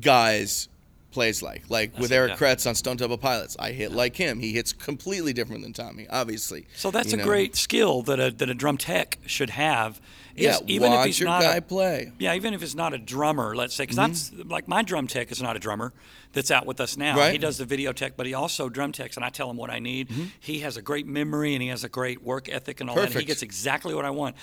[0.00, 0.68] guys
[1.16, 1.62] plays like.
[1.70, 2.36] Like with it, Eric yeah.
[2.36, 4.38] Kretz on Stone Temple Pilots, I hit like him.
[4.38, 6.66] He hits completely different than Tommy, obviously.
[6.76, 7.24] So that's you a know.
[7.24, 9.98] great skill that a that a drum tech should have.
[10.36, 12.12] is Yeah, even watch if he's your not guy a, play.
[12.18, 14.36] Yeah, even if it's not a drummer, let's say, because mm-hmm.
[14.36, 15.94] that's like my drum tech is not a drummer
[16.36, 17.10] that's out with us now.
[17.10, 17.18] Mm-hmm.
[17.18, 17.24] Right.
[17.26, 17.32] Mm-hmm.
[17.32, 19.70] He does the video tech, but he also drum techs, and I tell him what
[19.70, 20.08] I need.
[20.38, 23.06] He has a great memory and he has a great work ethic and all that.
[23.10, 24.36] And he gets exactly what I want.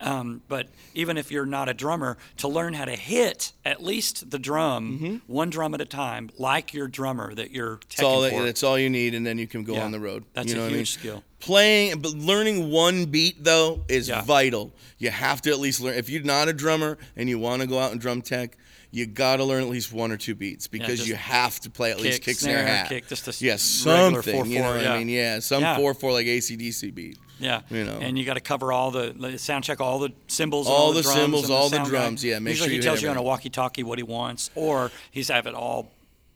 [0.00, 4.30] Um, but even if you're not a drummer, to learn how to hit at least
[4.30, 8.04] the drum, one drum at a time, like your drummer that you're Mm-hmm.
[8.06, 10.24] All, that, that's all you need, and then you can go Yeah, on the road.
[10.32, 10.78] that's you a know what I mean?
[10.78, 11.22] huge skill.
[11.40, 14.22] Playing, but learning one beat though is Yeah.
[14.22, 14.72] vital.
[14.98, 15.94] You have to at least learn.
[15.94, 18.56] If you're not a drummer and you want to go out and drum tech,
[18.92, 21.70] you got to learn at least one or two beats because just you have to
[21.70, 22.88] play at least kick, kick, snare, snare, hat.
[22.88, 24.46] kick, just a yeah, something.
[24.46, 24.92] you know what yeah.
[24.94, 25.08] I mean?
[25.08, 25.76] Yeah, some Yeah.
[25.76, 27.18] four four like ACDC beat.
[27.38, 27.98] Yeah, You know.
[28.02, 31.00] and you got to cover all the sound check, all the cymbals, All all the
[31.02, 32.28] drums cymbals, all the sound drums, guy.
[32.30, 35.28] yeah, make Usually sure he tells you on a walkie-talkie what he wants, or he's
[35.28, 35.90] have it all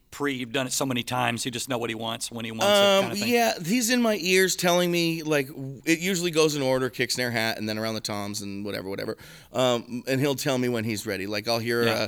[0.09, 0.33] pre.
[0.33, 2.65] You've done it so many times, you just know what he wants when he wants
[2.65, 2.71] it.
[2.73, 5.47] Um, Kind of yeah, he's in my ears telling me like
[5.85, 8.89] it usually goes in order: kick, snare, hat, and then around the toms and whatever,
[8.89, 9.15] whatever.
[9.53, 11.27] Um, and he'll tell me when he's ready.
[11.27, 11.93] Like I'll hear, Yeah.
[11.93, 12.07] uh,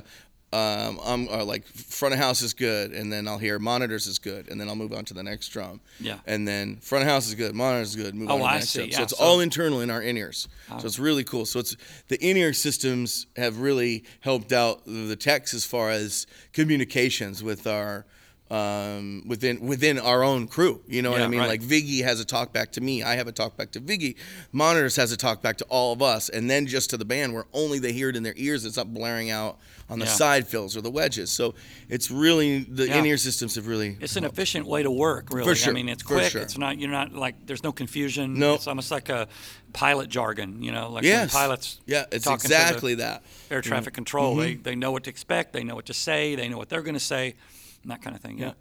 [0.54, 4.18] um, I'm uh, like front of house is good, and then I'll hear monitors is
[4.18, 5.82] good, and then I'll move on to the next drum.
[6.00, 6.20] Yeah.
[6.26, 8.50] And then front of house is good, monitors is good, move Oh, on to the
[8.50, 8.90] I next see, drum.
[8.92, 10.48] yeah, So it's so- all internal in our in ears.
[10.80, 11.46] so it's really cool.
[11.46, 11.76] So it's
[12.08, 17.68] the in ear systems have really helped out the techs as far as communications with
[17.68, 18.06] our.
[18.50, 21.42] Um, within within our own crew, you know what I mean.
[21.42, 21.50] right.
[21.50, 23.04] Like Viggy has a talk back to me.
[23.04, 24.16] I have a talk back to Viggy.
[24.54, 27.34] Monitors has a talk back to all of us, and then just to the band
[27.34, 28.64] where only they hear it in their ears.
[28.64, 29.58] It's not blaring out
[29.89, 30.12] on the Yeah.
[30.12, 31.32] side fills or the wedges.
[31.32, 31.56] So
[31.88, 32.97] it's really the Yeah.
[33.00, 33.97] in-ear systems have really.
[34.02, 35.56] It's an efficient way to work, really.
[35.56, 36.32] sure, I mean, it's quick.
[36.32, 36.41] sure.
[36.41, 36.78] It's not.
[36.78, 37.45] You're not like.
[37.45, 38.38] There's no confusion.
[38.38, 38.56] No.
[38.56, 39.28] It's almost like a
[39.73, 40.62] pilot jargon.
[40.62, 41.32] You know, like yes.
[41.32, 41.80] pilots.
[41.86, 43.23] Yeah, it's talking to the exactly that.
[43.50, 44.32] Air traffic control.
[44.36, 44.41] Mm-hmm.
[44.63, 45.54] They they know what to expect.
[45.54, 46.36] They know what to say.
[46.36, 47.36] They know what they're going to say.
[47.84, 48.38] And that kind of thing.
[48.39, 48.54] Yeah.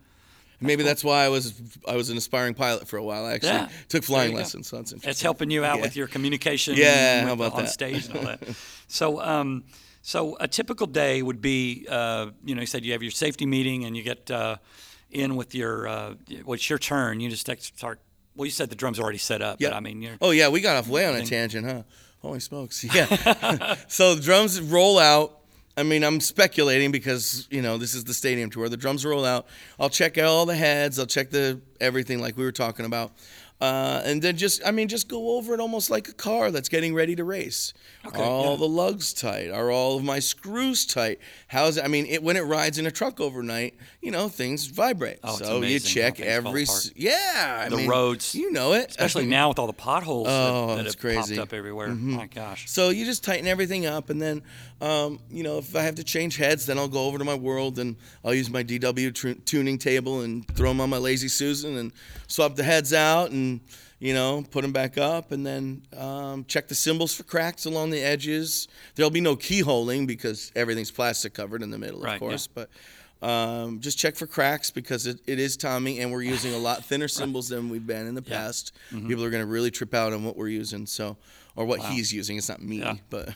[0.58, 1.52] Maybe that's why I was
[1.86, 3.26] I was an aspiring pilot for a while.
[3.26, 3.68] I actually Yeah.
[3.88, 5.10] took flying lessons, so that's interesting.
[5.10, 5.82] It's helping you out Yeah.
[5.82, 6.76] with your communication.
[6.76, 7.72] Yeah, how about on that?
[7.72, 8.40] stage and all that.
[8.88, 9.64] so, um,
[10.06, 13.44] so a typical day would be, uh, you know, you said you have your safety
[13.44, 14.58] meeting and you get uh,
[15.10, 16.14] in with your, uh,
[16.44, 17.18] well, it's your turn.
[17.18, 17.98] You just start.
[18.36, 19.76] Well, you said the drum's already set up, Yeah.
[19.76, 20.14] I mean, you're.
[20.20, 21.82] Oh yeah, we got off way on a tangent, huh?
[22.22, 22.84] Holy smokes!
[22.94, 23.74] Yeah.
[23.88, 25.40] so the drums roll out.
[25.76, 28.68] I mean, I'm speculating because you know this is the stadium tour.
[28.68, 29.46] The drums roll out.
[29.76, 31.00] I'll check all the heads.
[31.00, 33.10] I'll check the everything like we were talking about,
[33.60, 36.68] uh, and then just I mean just go over it almost like a car that's
[36.68, 37.72] getting ready to race.
[38.06, 38.56] Okay, are all yeah.
[38.56, 39.50] the lugs tight?
[39.50, 41.18] Are all of my screws tight?
[41.48, 41.84] How's it?
[41.84, 45.18] I mean, it, when it rides in a truck overnight, you know things vibrate.
[45.24, 46.66] Oh, so you check every.
[46.94, 48.34] Yeah, I The mean, roads.
[48.34, 51.34] You know it, Especially now with all the potholes Oh, that, that have crazy.
[51.34, 51.40] Mm-hmm.
[51.40, 51.88] popped up everywhere.
[51.88, 52.70] My gosh.
[52.70, 54.42] So you just tighten everything up, and then,
[54.80, 57.34] um, you know, if I have to change heads, then I'll go over to my
[57.34, 61.28] world and I'll use my DW tr- tuning table and throw them on my Lazy
[61.28, 61.92] Susan and
[62.28, 63.45] swap the heads out and,
[63.98, 67.90] you know, put them back up, and then um, check the cymbals for cracks along
[67.90, 68.68] the edges.
[68.94, 72.68] There'll be no keyholing because everything's plastic covered in the middle, Right, of course, but.
[73.22, 76.84] Um, just check for cracks because it, it is Tommy, and we're using a lot
[76.84, 78.72] thinner cymbals than we've been in the past.
[78.92, 79.08] Mm-hmm.
[79.08, 81.16] People are going to really trip out on what we're using, so
[81.56, 82.36] or what he's using.
[82.36, 82.96] It's not me, Yeah.
[83.08, 83.30] but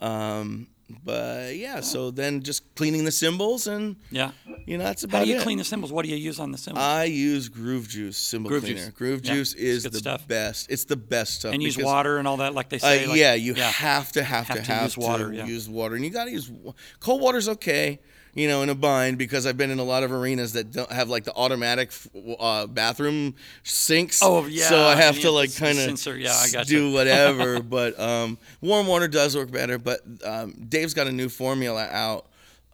[0.00, 0.66] um,
[1.04, 1.80] but yeah.
[1.80, 4.30] So then just cleaning the cymbals, and Yeah.
[4.66, 5.42] you know that's How about do you it.
[5.42, 5.92] clean the cymbals?
[5.92, 6.82] What do you use on the cymbals?
[6.84, 8.80] I use Groove Juice cymbal Groove cleaner.
[8.86, 8.88] Juice.
[8.94, 10.26] Groove Yeah, Juice is the stuff.
[10.26, 10.70] best.
[10.70, 11.52] It's the best stuff.
[11.54, 13.06] and use water and all that, like they uh, say.
[13.06, 15.46] like- yeah, you have to have, Have to to have use water, yeah.
[15.46, 16.50] use water, and you got to use
[17.00, 18.00] cold water's okay.
[18.34, 20.90] You know, in a bind because I've been in a lot of arenas that don't
[20.92, 21.90] have like the automatic
[22.38, 24.20] uh, bathroom sinks.
[24.22, 26.68] Oh, yeah, So I have to like kind of yeah, I gotcha.
[26.68, 27.60] do whatever.
[27.62, 29.78] but um, warm water does work better.
[29.78, 32.26] But um, Dave's got a new formula out.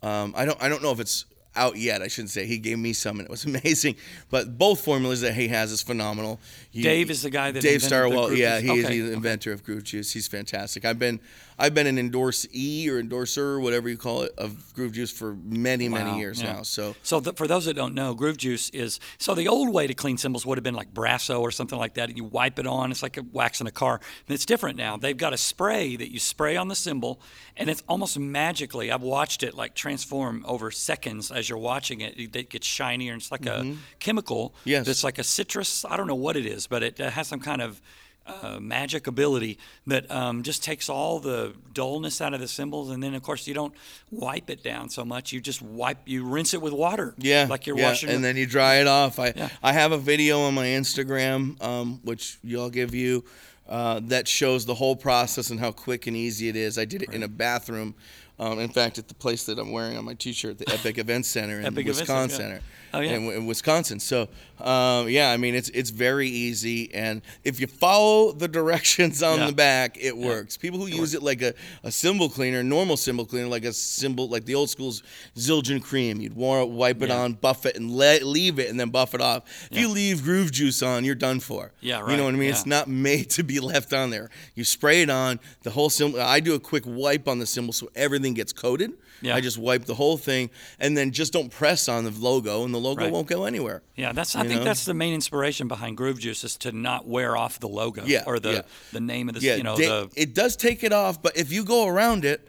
[0.02, 1.24] Um, I don't I don't know if it's
[1.56, 2.02] out yet.
[2.02, 2.46] I shouldn't say.
[2.46, 3.96] He gave me some and it was amazing.
[4.30, 6.40] But both formulas that he has is phenomenal.
[6.74, 8.36] You- Dave is the guy that Dave Starwell.
[8.36, 9.14] Yeah, he is Okay, the okay.
[9.14, 10.12] inventor of Groove Juice.
[10.12, 10.84] He's fantastic.
[10.84, 11.20] I've been
[11.56, 15.88] I've been an endorsee or endorser, whatever you call it, of Groove Juice for many
[15.88, 16.54] many years yeah.
[16.54, 16.62] now.
[16.62, 19.86] So So the, for those that don't know, Groove Juice is so the old way
[19.86, 22.16] to clean cymbals would have been like Brasso or something like that.
[22.16, 22.90] You wipe it on.
[22.90, 24.00] It's like a wax in a car.
[24.26, 24.96] And it's different now.
[24.96, 27.20] They've got a spray that you spray on the cymbal,
[27.56, 28.90] and it's almost magically.
[28.90, 32.14] I've watched it like transform over seconds as you're watching it.
[32.18, 34.50] It, gets shinier, and it's like a chemical.
[34.50, 34.68] Mm-hmm.
[34.70, 34.86] Yes.
[34.86, 35.84] That's like a citrus.
[35.84, 37.80] I don't know what it is, but it uh, has some kind of
[38.26, 43.02] uh, magic ability that um, just takes all the dullness out of the cymbals, and
[43.02, 43.74] then of course you don't
[44.10, 45.30] wipe it down so much.
[45.32, 47.14] You just wipe, you rinse it with water.
[47.18, 48.08] Yeah, like you're yeah, washing.
[48.08, 49.18] and then you dry it off.
[49.18, 49.48] I Yeah.
[49.62, 53.24] I have a video on my Instagram, um, which y'all give you,
[53.68, 56.78] uh, that shows the whole process and how quick and easy it is.
[56.78, 57.94] I did it in a bathroom,
[58.38, 61.24] Um, in fact, at the place that I'm wearing on my T-shirt, the Epic Event
[61.24, 62.60] Center in Epic Event Wisconsin, Center, yeah.
[62.96, 63.12] Oh, yeah.
[63.12, 63.98] in, in Wisconsin.
[64.00, 64.28] So,
[64.60, 69.38] um, yeah, I mean, it's it's very easy, and if you follow the directions on
[69.40, 69.46] Yeah.
[69.46, 70.56] the back, it works.
[70.56, 74.28] People who use it like a, a cymbal cleaner, normal cymbal cleaner, like a cymbal,
[74.28, 75.02] like the old school's
[75.36, 77.18] Zildjian cream, you'd wipe it Yeah.
[77.22, 79.42] on, buff it, and let leave it, and then buff it off.
[79.70, 81.72] If you leave Groove Juice on, you're done for.
[81.80, 82.10] Yeah, right.
[82.12, 82.44] You know what I mean?
[82.48, 82.50] yeah.
[82.54, 84.30] It's not made to be left on there.
[84.54, 86.20] You spray it on the whole cymbal.
[86.20, 88.92] I do a quick wipe on the cymbal so everything gets coated.
[89.24, 89.34] Yeah.
[89.36, 92.72] I just wipe the whole thing, and then just don't press on the logo, and
[92.74, 93.12] the logo Right.
[93.12, 93.82] won't go anywhere.
[93.96, 94.36] Yeah, that's.
[94.36, 94.64] I You think know?
[94.64, 98.24] that's the main inspiration behind Groove Juice is to not wear off the logo Yeah,
[98.26, 98.62] or the yeah.
[98.92, 101.36] the name of the Yeah, you know they- the it does take it off, but
[101.36, 102.46] if you go around it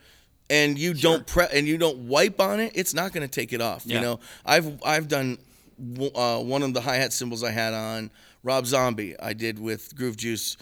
[0.50, 3.52] and you don't pre- and you don't wipe on it, it's not going to take
[3.54, 3.84] it off.
[3.86, 3.96] Yeah.
[3.96, 5.38] You know, I've I've done
[6.14, 8.12] uh, one of the hi hat cymbals I had on
[8.44, 9.16] Rob Zombie.
[9.20, 10.56] I did with Groove Juice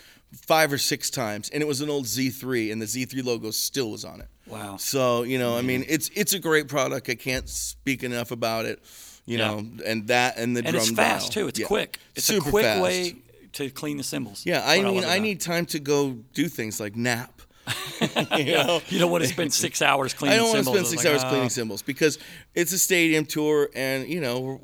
[0.47, 3.91] five or six times, and it was an old Z3, and the Z3 logo still
[3.91, 4.27] was on it.
[4.47, 4.77] Wow.
[4.77, 5.93] So you know, I mean, mm-hmm.
[5.93, 7.09] it's it's a great product.
[7.09, 8.81] I can't speak enough about it.
[9.25, 9.47] You Yeah.
[9.47, 11.43] know, and that and the And drum it's fast dial.
[11.43, 11.47] too.
[11.47, 11.67] It's Yeah.
[11.67, 11.99] quick.
[12.15, 12.81] It's Super a quick fast.
[12.83, 13.15] way
[13.53, 14.45] to clean the cymbals.
[14.45, 17.42] Yeah, I mean, love I need time to go do things like nap.
[18.37, 20.87] you know, You don't want to spend six hours cleaning I don't want to spend
[20.87, 21.29] six like, hours oh.
[21.29, 22.19] cleaning cymbals because
[22.53, 24.59] it's a stadium tour, and you know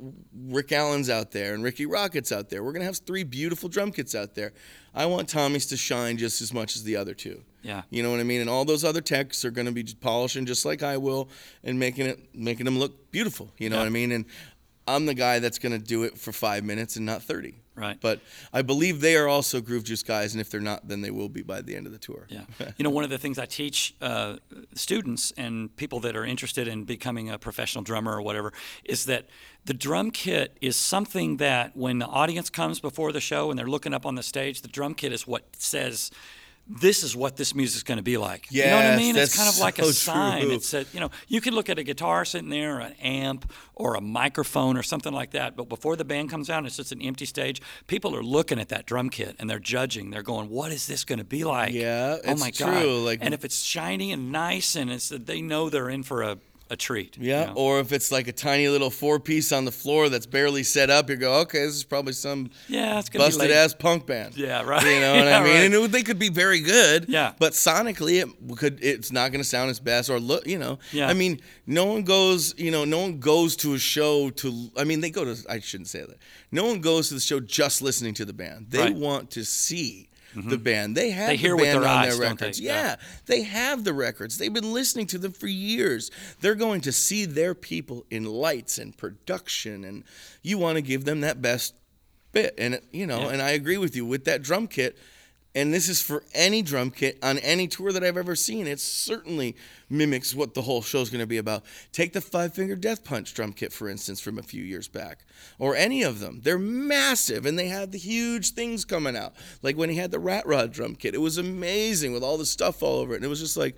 [0.48, 2.64] Rick Allen's out there and Rikki Rockett's out there.
[2.64, 4.54] We're gonna have three beautiful drum kits out there.
[4.94, 7.44] I want Tommy's to shine just as much as the other two.
[7.62, 7.84] Yeah.
[7.90, 8.42] You know what I mean?
[8.42, 11.30] And all those other techs are gonna be polishing just like I will
[11.64, 13.52] and making it making them look beautiful.
[13.58, 13.84] You know Yeah.
[13.84, 14.12] what I mean?
[14.12, 14.26] And
[14.88, 17.56] I'm the guy that's gonna do it for five minutes and not thirty.
[17.80, 17.98] Right.
[18.02, 18.20] But
[18.52, 21.30] I believe they are also Groove Juice guys, and if they're not, then they will
[21.30, 22.28] be by the end of the tour.
[22.30, 22.42] Yeah.
[22.78, 24.38] You know, one of the things I teach uh,
[24.74, 28.54] students and people that are interested in becoming a professional drummer or whatever
[28.86, 29.28] is that
[29.66, 33.68] the drum kit is something that when the audience comes before the show and they're
[33.68, 36.12] looking up on the stage, the drum kit is what says,
[36.70, 38.48] this is what this music's going to be like.
[38.52, 39.16] you know what I mean?
[39.16, 40.44] It's kind of like a sign.
[40.44, 40.52] true.
[40.52, 43.52] It's a, you know, you could look at a guitar sitting there, or an amp,
[43.74, 45.56] or a microphone, or something like that.
[45.56, 47.60] But before the band comes out, it's just an empty stage.
[47.88, 50.12] People are looking at that drum kit and they're judging.
[50.12, 52.86] They're going, "What is this going to be like?" Yeah, oh it's my god!
[52.86, 56.38] like- and if it's shiny and nice, and it's they know they're in for a,
[56.72, 57.18] a treat.
[57.18, 57.54] you Yeah, know?
[57.56, 60.90] or if it's like a tiny little four piece on the floor that's barely set
[60.90, 64.38] up, you go, okay, this is probably some yeah, it's busted ass punk band.
[64.38, 64.84] Yeah, right.
[64.84, 65.54] You know what Yeah, I mean?
[65.54, 65.64] right.
[65.66, 67.06] And it, they could be very good.
[67.10, 67.34] Yeah.
[67.40, 68.80] But sonically, it could.
[68.84, 70.46] It's not going to sound as best or look.
[70.46, 70.80] You know.
[70.92, 71.08] Yeah.
[71.10, 72.54] I mean, no one goes.
[72.58, 74.70] You know, no one goes to a show to.
[74.78, 75.36] I mean, they go to.
[75.50, 76.18] I shouldn't say that.
[76.52, 78.68] No one goes to the show just listening to the band.
[78.70, 78.96] They Right.
[78.96, 80.09] Want to see.
[80.36, 80.64] The mm-hmm.
[80.64, 80.96] band.
[80.96, 82.46] They have They hear the with band their on eyes, their don't they?
[82.46, 82.60] records.
[82.60, 82.82] Yeah.
[82.82, 84.38] yeah, they have the records.
[84.38, 86.12] They've been listening to them for years.
[86.42, 90.04] They're going to see their people in lights and production, and
[90.44, 91.74] you want to give them that best
[92.32, 92.54] bit.
[92.58, 93.30] And you know, Yeah.
[93.30, 94.98] and I agree with you with that drum kit.
[95.60, 98.66] And this is for any drum kit on any tour that I've ever seen.
[98.68, 99.56] It certainly
[99.90, 101.64] mimics what the whole show's going to be about.
[101.92, 105.20] Take the Five Finger Death Punch drum kit, for instance, from a few years back,
[105.58, 106.42] or any of them.
[106.44, 109.34] They're massive and they have the huge things coming out.
[109.62, 112.46] Like when he had the Rat Rod drum kit, it was amazing with all the
[112.46, 113.18] stuff all over it.
[113.18, 113.76] And it was just like,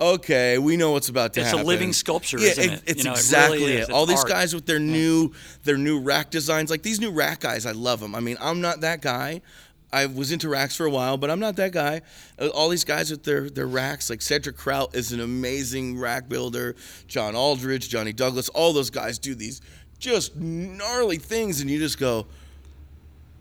[0.00, 1.60] okay, we know what's about to happen.
[1.60, 2.82] It's a living sculpture, yeah, isn't it- it?
[2.86, 3.80] It's You know, it really it.
[3.82, 4.28] It's All these art.
[4.28, 5.32] guys with their new
[5.64, 8.14] their new rack designs, like these new rack guys, I love them.
[8.14, 9.42] I mean, I'm not that guy.
[9.92, 12.00] I was into racks for a while, but I'm not that guy.
[12.38, 16.28] Uh, All these guys with their, their racks, like Cedric Kraut is an amazing rack
[16.28, 16.74] builder.
[17.06, 19.60] John Aldridge, Johnny Douglas, all those guys do these
[19.98, 22.26] just gnarly things, and you just go,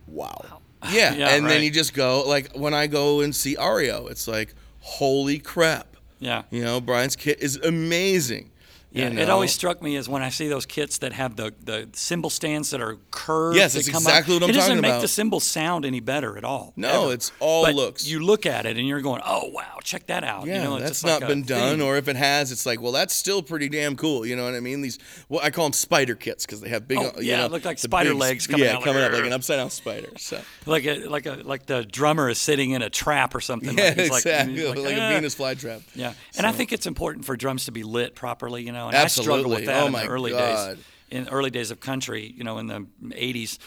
[0.07, 0.59] wow.
[0.91, 4.27] Yeah, Yeah, and then you just go like when I go and see Ario, it's
[4.27, 5.95] like, holy crap.
[6.19, 6.43] Yeah.
[6.51, 8.50] You know, Brian's kit is amazing.
[8.91, 11.53] You Yeah, it always struck me as when I see those kits that have the,
[11.63, 13.55] the cymbal stands that are curved.
[13.57, 14.41] Yes, that that's come exactly up.
[14.41, 14.67] what I'm talking about.
[14.67, 15.01] It doesn't make about.
[15.01, 16.73] the cymbal sound any better at all.
[16.75, 17.13] No, ever.
[17.13, 18.07] it's all But looks.
[18.07, 20.45] You look at it and you're going, oh wow, check that out.
[20.45, 21.87] Yeah, you know, it's that's just like not a been done, theme.
[21.87, 24.25] or if it has, it's like, well, that's still pretty damn cool.
[24.25, 24.81] You know what I mean?
[24.81, 27.47] These, well, I call them spider kits because they have big, Oh, you yeah, know,
[27.47, 29.69] look like spider big- legs coming yeah, out like, coming out like an upside down
[29.69, 30.09] spider.
[30.17, 33.77] So like a like a like the drummer is sitting in a trap or something.
[33.77, 35.81] yeah, like, like- exactly, like, like, a "Ah." Venus flytrap.
[35.95, 38.63] Yeah, and I think it's important for drums to be lit properly.
[38.63, 39.55] You know, and I struggle Absolutely.
[39.55, 40.75] with that Oh in the early God.
[40.75, 40.85] days.
[41.09, 43.57] In early days of country, you know, in the '80s,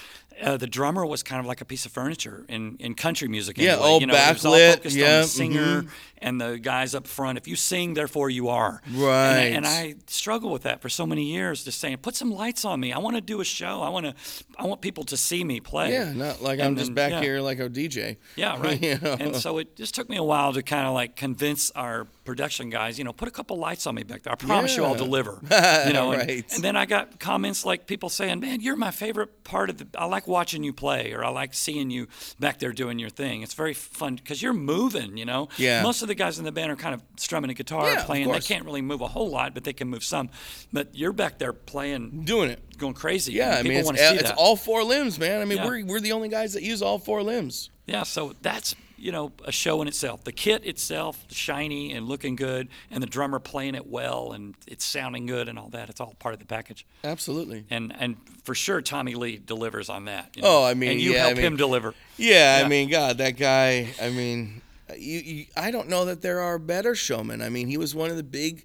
[0.43, 3.59] uh, the drummer was kind of like a piece of furniture in, in country music.
[3.59, 5.89] Yeah, all you know, it was all focused yeah, on the singer mhm.
[6.19, 7.39] and the guys up front.
[7.39, 8.81] If you sing, therefore you are.
[8.87, 9.53] And I- Right.
[9.53, 12.81] And, I struggle with that for so many years, just saying, put some lights on
[12.81, 12.93] me.
[12.93, 13.83] I want to do a show.
[13.83, 14.15] I want to.
[14.59, 15.93] I want people to see me play.
[15.93, 17.21] Yeah, not like I'm And just back yeah.
[17.21, 18.17] here like a DJ.
[18.37, 18.81] Yeah, right.
[18.83, 19.17] You know?
[19.21, 22.71] And so it just took me a while to kind of like convince our production
[22.71, 24.33] guys, you know, put a couple lights on me back there.
[24.33, 25.41] I promise you I'll deliver.
[25.87, 26.53] You know, and, Right.
[26.55, 29.87] and then I got comments like people saying, "Man, you're my favorite part of the.
[29.97, 32.07] I like watching you play, or I like seeing you
[32.41, 33.43] back there doing your thing.
[33.43, 35.17] It's very fun because you're moving.
[35.17, 35.83] You know, Yeah.
[35.83, 38.31] Most of the guys in the band are kind of strumming a guitar, Yeah, playing.
[38.31, 40.31] They can't really move a whole lot, but they can move some.
[40.73, 42.79] But you're back there playing, Doing it.
[42.79, 43.33] going crazy.
[43.35, 45.41] Yeah, I mean, it's, it's all four limbs, man.
[45.41, 45.67] I mean, Yeah.
[45.67, 47.71] we're, we're the only guys that use all four limbs.
[47.87, 50.25] Yeah, so that's you know a show in itself.
[50.25, 54.85] The kit itself, shiny and looking good, and the drummer playing it well, and it's
[54.85, 55.89] sounding good, and all that.
[55.91, 56.87] It's all part of the package.
[57.03, 57.65] Absolutely.
[57.71, 60.37] And and for sure, Tommy Lee delivers on that.
[60.37, 60.59] you oh, know.
[60.61, 61.95] Oh, I mean, and you yeah, I help mean- him deliver.
[62.17, 62.65] Yeah, Yeah.
[62.65, 63.89] I mean, God, that guy.
[64.01, 64.63] I mean,
[64.97, 67.43] you, you, I don't know that there are better showmen.
[67.43, 68.65] I mean, he was one of the big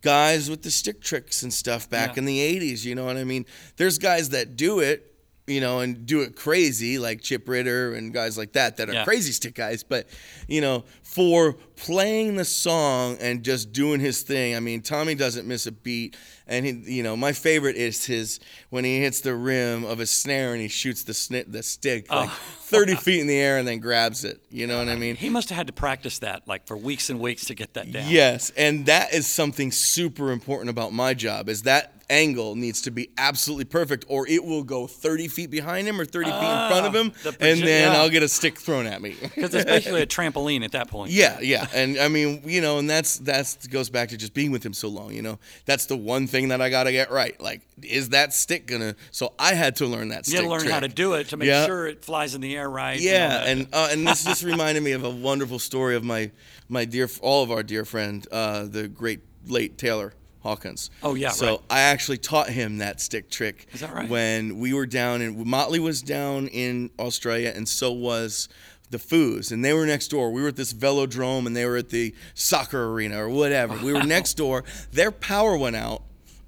[0.00, 2.20] guys with the stick tricks and stuff back Yeah.
[2.20, 2.84] in the '80s.
[2.84, 3.46] You know what I mean?
[3.76, 5.11] There's guys that do it,
[5.46, 8.92] you know, and do it crazy, like Chip Ritter and guys like that, that are
[8.92, 9.04] Yeah.
[9.04, 9.82] crazy stick guys.
[9.82, 10.08] But
[10.48, 15.46] you know, for playing the song and just doing his thing, I mean, Tommy doesn't
[15.46, 16.16] miss a beat.
[16.52, 18.38] And he, you know, my favorite is his
[18.70, 22.10] when he hits the rim of a snare and he shoots the sni- the stick
[22.12, 22.38] like Oh.
[22.72, 24.40] 30 feet in the air and then grabs it.
[24.50, 25.16] You know what I mean?
[25.16, 27.90] He must have had to practice that like for weeks and weeks to get that
[27.90, 28.08] down.
[28.08, 31.48] Yes, and that is something super important about my job.
[31.48, 35.86] Is that angle needs to be absolutely perfect, or it will go 30 feet behind
[35.88, 37.98] him or 30 feet in front of Ah, him, the and then yeah.
[37.98, 39.16] I'll get a stick thrown at me.
[39.20, 41.10] Because it's basically a trampoline at that point.
[41.22, 44.50] Yeah, yeah, and I mean, you know, and that's that's goes back to just being
[44.50, 45.12] with him so long.
[45.14, 47.38] You know, that's the one thing that I got to get right.
[47.40, 48.94] Like, is that stick gonna?
[49.10, 50.26] So I had to learn that.
[50.28, 51.66] You stick learn how to do it to make Yeah.
[51.66, 52.98] sure it flies in the air right.
[53.00, 53.46] Yeah, that.
[53.48, 56.30] and uh, and this just reminded me of a wonderful story of my
[56.68, 60.90] my dear, all of our dear friend, uh, the great late Taylor Hawkins.
[61.02, 61.60] Oh, yeah, So right.
[61.70, 63.66] I actually taught him that stick trick.
[63.72, 64.08] Is that right?
[64.08, 68.48] When we were down in Motley was down in Australia, and so was
[68.90, 70.30] the Foos, and they were next door.
[70.32, 73.76] We were at this velodrome, and they were at the soccer arena or whatever.
[73.84, 74.64] We were next door.
[74.92, 76.02] Their power went out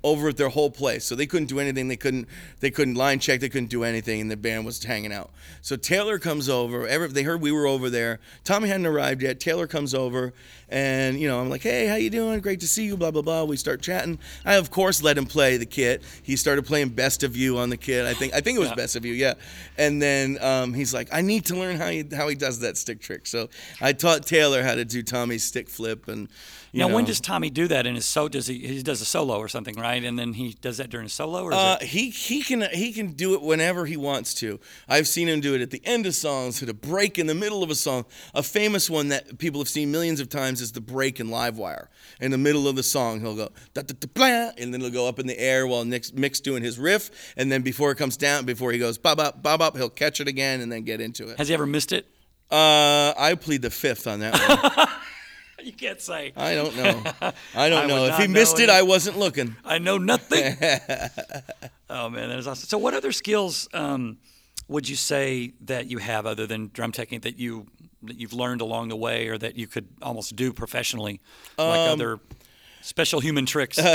[0.05, 1.05] over at their whole place.
[1.05, 1.89] So they couldn't do anything.
[1.89, 2.29] They couldn't
[2.61, 3.41] they couldn't line check.
[3.41, 5.31] They couldn't do anything, and the band was hanging out.
[5.63, 6.87] So Taylor comes over.
[6.87, 8.21] Every, they heard we were over there.
[8.45, 9.41] Tommy hadn't arrived yet.
[9.41, 10.35] Taylor comes over,
[10.69, 12.41] and you know I'm like, hey, how you doing?
[12.41, 12.97] Great to see you.
[12.97, 13.45] Blah blah blah.
[13.45, 14.19] We start chatting.
[14.45, 16.03] I of course let him play the kit.
[16.23, 18.07] He started playing Best of You on the kit.
[18.07, 18.75] I think I think it was Yeah.
[18.77, 19.35] Best of You, yeah.
[19.79, 22.77] And then um, he's like, I need to learn how he how he does that
[22.77, 23.27] stick trick.
[23.27, 23.49] So
[23.81, 26.29] I taught Taylor how to do Tommy's stick flip and.
[26.73, 28.27] You now, when does Tommy do that in his so?
[28.29, 28.59] Does he?
[28.59, 30.03] He does a solo or something, right?
[30.03, 31.87] And then he does that during a solo, or is Uh, it?
[31.87, 34.59] he he can he can do it whenever he wants to.
[34.89, 37.35] I've seen him do it at the end of songs, at a break in the
[37.35, 38.07] middle of a song.
[38.35, 41.89] A famous one that people have seen millions of times is the break in Livewire.
[42.21, 44.91] In the middle of the song, he'll go da da da blah, and then he'll
[44.91, 47.97] go up in the air while Nick's Mick's doing his riff, and then before it
[47.97, 50.83] comes down, before he goes bop bop bop bop, he'll catch it again and then
[50.83, 51.39] get into it.
[51.39, 52.07] Has he ever missed it?
[52.51, 54.87] Uh, I plead the fifth on that one.
[55.65, 56.33] You can't say.
[56.37, 57.03] I don't know.
[57.55, 58.05] I don't I know.
[58.05, 59.57] If he missed it, I wasn't looking.
[59.65, 60.57] I know nothing.
[61.89, 62.69] oh man, that is awesome.
[62.69, 64.19] So, what other skills um,
[64.69, 67.67] would you say that you have other than drum technique that you
[68.03, 71.21] that you've learned along the way, or that you could almost do professionally,
[71.57, 72.21] like Um, other
[72.83, 73.79] special human tricks?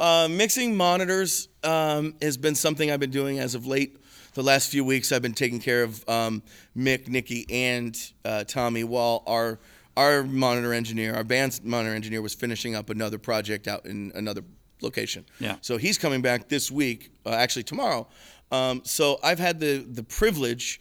[0.00, 3.96] Uh, mixing monitors um, has been something I've been doing as of late.
[4.34, 6.42] The last few weeks, I've been taking care of um,
[6.76, 9.58] Mick, Nikki, and uh, Tommy while our
[9.96, 14.42] our monitor engineer, our band's monitor engineer, was finishing up another project out in another
[14.80, 15.26] location.
[15.40, 15.56] Yeah.
[15.60, 18.06] So he's coming back this week, uh, actually tomorrow.
[18.50, 20.80] Um, so I've had the the privilege.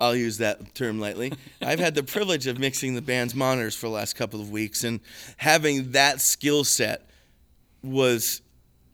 [0.00, 1.32] I'll use that term lightly.
[1.62, 4.84] I've had the privilege of mixing the band's monitors for the last couple of weeks,
[4.84, 5.00] and
[5.36, 7.08] having that skill set
[7.82, 8.40] was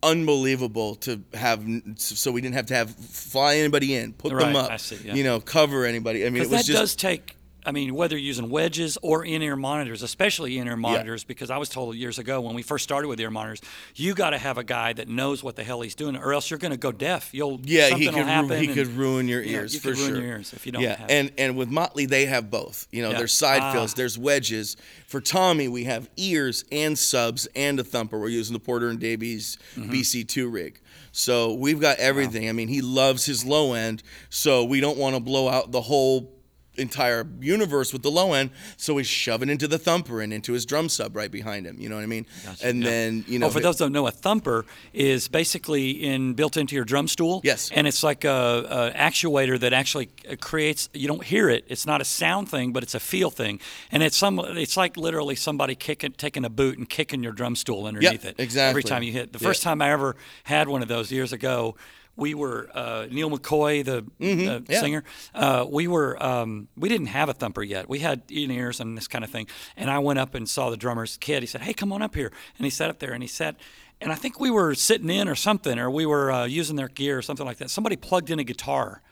[0.03, 1.63] unbelievable to have
[1.97, 5.15] so we didn't have to have fly anybody in put them up see, yeah.
[5.15, 7.37] you know cover anybody i mean it was that just does take.
[7.67, 11.69] I mean, whether you're using wedges or in-ear monitors, especially in-ear monitors, because I was
[11.69, 13.61] told years ago when we first started with ear monitors,
[13.95, 16.51] you got to have a guy that knows what the hell he's doing, or else
[16.51, 17.35] you're going to go deaf.
[17.35, 19.91] You'll yeah something he could ru- he and- could ruin your Yeah, ears you for
[19.91, 22.51] could ruin sure your ears if you don't yeah and and with motley they have
[22.51, 23.19] both you know Yeah.
[23.19, 23.73] there's side Ah.
[23.73, 28.55] fills there's wedges for tommy we have ears and subs and a thumper we're using
[28.55, 29.91] the porter and davies Mm-hmm.
[29.93, 30.81] bc2 rig
[31.13, 35.15] so we've got everything i mean he loves his low end so we don't want
[35.17, 36.31] to blow out the whole
[36.77, 40.65] entire universe with the low end so he's shoving into the thumper and into his
[40.65, 42.89] drum sub right behind him you know what i mean Gotcha, and yeah.
[42.89, 46.57] then you know oh, for those who don't know, a thumper is basically in built
[46.57, 47.41] into your drum stool.
[47.45, 47.71] Yes.
[47.75, 50.11] And it's like a, a actuator that actually
[50.41, 50.89] creates.
[50.95, 51.65] You don't hear it.
[51.69, 53.61] It's not a sound thing, but it's a feel thing.
[53.91, 54.39] And it's some.
[54.39, 58.37] It's like literally somebody kicking, taking a boot and kicking your drum stool underneath it.
[58.39, 58.71] Exactly.
[58.71, 59.33] Every time you hit.
[59.33, 61.77] The first time I ever had one of those years ago.
[62.21, 64.71] We were uh, Neal McCoy, the uh, Mm-hmm.
[64.71, 64.81] yeah.
[64.81, 65.05] singer.
[65.35, 67.89] Uh, we were um, we didn't have a thumper yet.
[67.89, 69.47] We had in ears and this kind of thing.
[69.77, 71.43] And I went up and saw the drummer's kid.
[71.43, 73.57] He said, "Hey, come on up here." And he sat up there and he sat.
[74.03, 76.89] And I think we were sitting in or something, or we were uh, using their
[76.89, 77.71] gear or something like that.
[77.71, 79.03] Somebody plugged in a guitar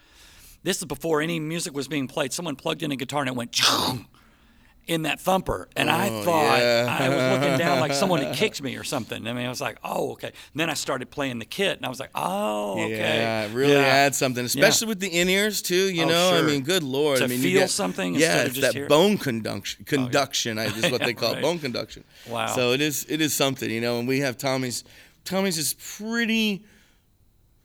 [0.63, 2.33] This is before any music was being played.
[2.33, 3.53] Someone plugged in a guitar and it went
[4.89, 6.97] in that thumper, and I Oh, thought yeah.
[7.01, 9.27] I was looking down like someone had kicked me or something.
[9.29, 11.85] I mean, I was like, "Oh, okay." And then I started playing the kit, and
[11.87, 13.81] I was like, "Oh, okay." Yeah, it really Yeah.
[13.81, 15.93] adds something, especially with the in ears too.
[15.93, 18.21] You Oh, know, I mean, good lord, To I mean, feel you get, something Yeah,
[18.21, 18.89] instead of it's just that hear it.
[18.89, 19.85] bone conduction.
[19.87, 21.43] Oh, conduction, I is what they call right.
[21.43, 22.03] bone conduction.
[22.29, 22.47] Wow.
[22.47, 23.05] So it is.
[23.09, 23.99] It is something, you know.
[23.99, 24.85] And we have Tommy's.
[25.25, 26.65] Tommy's is pretty.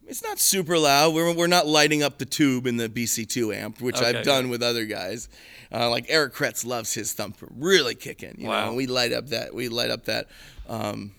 [0.08, 1.14] It's not super loud.
[1.14, 4.49] We're, we're not lighting up the tube in the BC2 amp, which Okay, I've done
[4.49, 5.30] with other guys.
[5.72, 8.36] Uh, like Eric Kretz loves his thumper, really kicking.
[8.38, 8.66] You Wow.
[8.70, 10.28] know, we light up that we light up that
[10.70, 11.14] um,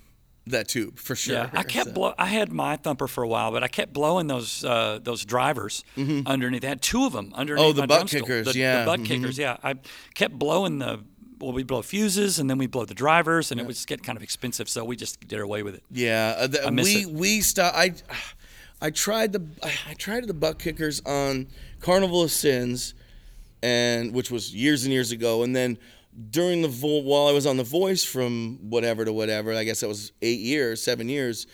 [0.47, 1.35] that tube for sure.
[1.35, 2.15] Yeah, I kept So- blow.
[2.19, 5.83] I had my thumper for a while, but I kept blowing those uh, those drivers
[5.97, 6.65] underneath.
[6.65, 7.63] I had two of them underneath.
[7.63, 7.79] Mm-hmm.
[7.79, 9.07] Oh, the butt kickers, The, yeah, the butt mhm.
[9.07, 9.39] kickers.
[9.39, 9.75] Yeah, I
[10.15, 11.01] kept blowing the.
[11.41, 14.03] Well, we blow fuses and then we blow the drivers, and it would just get
[14.05, 15.83] kind of expensive, so we just did away with it.
[15.91, 17.11] Yeah, uh, the, we it.
[17.11, 17.77] we stopped.
[17.77, 17.93] I
[18.81, 19.43] I tried the
[19.89, 21.47] I tried the butt kickers on
[21.81, 22.95] Carnival of Sins,
[23.63, 25.79] and which was years and years ago, and then
[26.31, 29.81] during the vo- while I was on the Voice from whatever to whatever, I guess
[29.81, 31.47] that was eight years, seven years.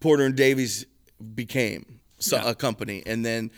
[0.00, 0.86] Porter and Davies
[1.34, 2.50] became so, Yeah.
[2.50, 3.50] a company, and then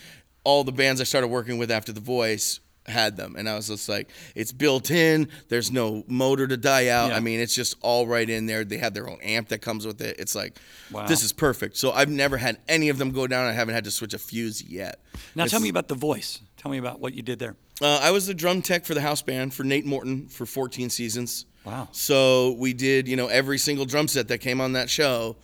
[0.45, 3.69] all the bands I started working with after the Voice had them, and I was
[3.69, 5.29] just like, it's built in.
[5.49, 7.11] There's no motor to die out.
[7.11, 7.17] Yeah.
[7.17, 8.65] I mean, it's just all right in there.
[8.65, 10.17] They have their own amp that comes with it.
[10.19, 10.59] It's like,
[10.91, 11.07] Wow.
[11.07, 11.77] this is perfect.
[11.77, 13.47] So I've never had any of them go down.
[13.47, 15.01] I haven't had to switch a fuse yet.
[15.35, 16.41] Now, It's- tell me about the voice.
[16.57, 17.57] Tell me about what you did there.
[17.81, 20.91] uh, I was the drum tech for the house band for Nate Morton for 14
[20.91, 21.47] seasons.
[21.65, 21.89] Wow.
[21.93, 25.37] So we did, you know, every single drum set that came on that show.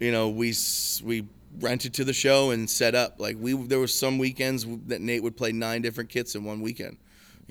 [0.00, 0.52] You know, we
[1.04, 1.24] we
[1.60, 3.16] rented to the show and set up.
[3.18, 6.60] Like we, there were some weekends that Nate would play nine different kits in one
[6.60, 6.96] weekend.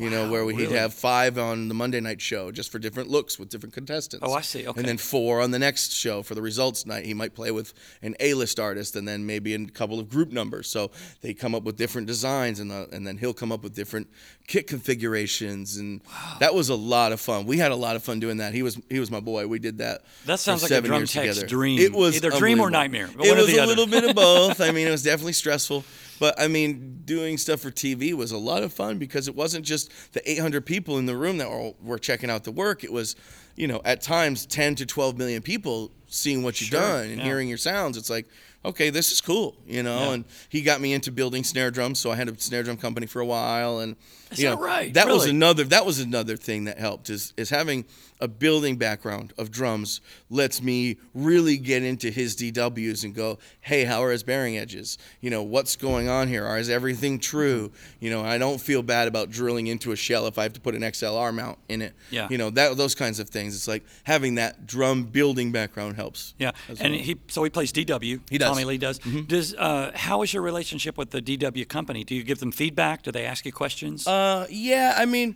[0.02, 0.78] You know, Wow, where he'd really?
[0.78, 4.26] have five on the Monday night show just for different looks with different contestants.
[4.28, 4.68] Oh, I see.
[4.68, 4.80] Okay.
[4.80, 7.06] And then four on the next show for the results night.
[7.06, 10.68] He might play with an A-list artist and then maybe a couple of group numbers.
[10.68, 10.92] So
[11.22, 14.08] they come up with different designs and uh, and then he'll come up with different
[14.48, 16.02] kit configurations and
[16.40, 17.46] that was a lot of fun.
[17.46, 18.54] We had a lot of fun doing that.
[18.54, 19.48] He was he was my boy.
[19.48, 20.02] We did that.
[20.26, 21.48] That sounds like a drum tech's together.
[21.48, 21.80] dream.
[21.80, 23.68] It was Either dream or nightmare, It was a other.
[23.68, 24.60] little bit of both.
[24.62, 25.84] I mean, it was definitely stressful.
[26.22, 29.66] But I mean, doing stuff for TV was a lot of fun because it wasn't
[29.66, 32.84] just the 800 people in the room that were, were checking out the work.
[32.84, 33.16] It was,
[33.56, 37.18] you know, at times 10 to 12 million people seeing what you've Sure, done and
[37.18, 37.24] yeah.
[37.24, 37.98] hearing your sounds.
[37.98, 38.28] It's like,
[38.64, 39.98] okay, this is cool, you know.
[39.98, 40.12] Yeah.
[40.12, 43.08] And he got me into building snare drums, so I had a snare drum company
[43.08, 43.96] for a while, and
[44.30, 44.94] Is you that know, right?
[44.94, 45.64] That was another.
[45.64, 47.86] That was another thing that helped is is having
[48.22, 50.00] a building background of drums
[50.30, 54.98] lets me really get into his DWs and go, hey, how are his bearing edges?
[55.20, 56.48] You know, what's going on here?
[56.56, 57.72] Is everything true?
[58.00, 60.62] You know, I don't feel bad about drilling into a shell if I have to
[60.62, 61.94] put an XLR mount in it.
[62.12, 62.28] Yeah.
[62.30, 63.56] You know, that those kinds of things.
[63.56, 66.36] It's like having that drum building background helps.
[66.38, 67.02] Yeah, and well.
[67.02, 68.22] he so he plays DW.
[68.30, 68.50] He does.
[68.50, 68.54] Mm-hmm.
[68.54, 69.00] Tommy Lee does.
[69.28, 72.04] Does uh, how is your relationship with the DW company?
[72.04, 73.02] Do you give them feedback?
[73.04, 74.08] Do they ask you questions?
[74.08, 75.36] Uh, yeah, I mean,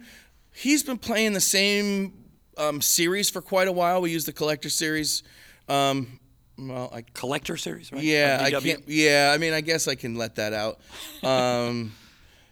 [0.54, 2.14] he's been playing the same
[2.58, 4.02] um, series for quite a while.
[4.02, 5.24] We use the collector series.
[5.68, 6.20] Um,
[6.58, 8.02] well, I Collector series, right?
[8.02, 8.84] yeah, I can't.
[8.88, 10.80] Yeah, I mean, I guess I can let that out.
[11.24, 11.92] Um,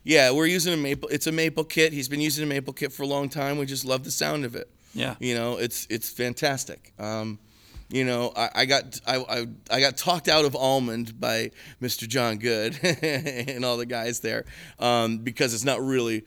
[0.06, 1.08] yeah, we're using a maple.
[1.10, 1.94] It's a maple kit.
[1.94, 3.58] He's been using a maple kit for a long time.
[3.58, 4.70] We just love the sound of it.
[4.94, 5.16] Yeah.
[5.20, 6.94] you know, it's it's fantastic.
[7.00, 7.40] Um,
[7.90, 11.52] you know, I, I got I, I I got talked out of Almond by
[11.82, 12.08] Mr.
[12.08, 14.46] John Good and all the guys there
[14.80, 16.26] um, because it's not really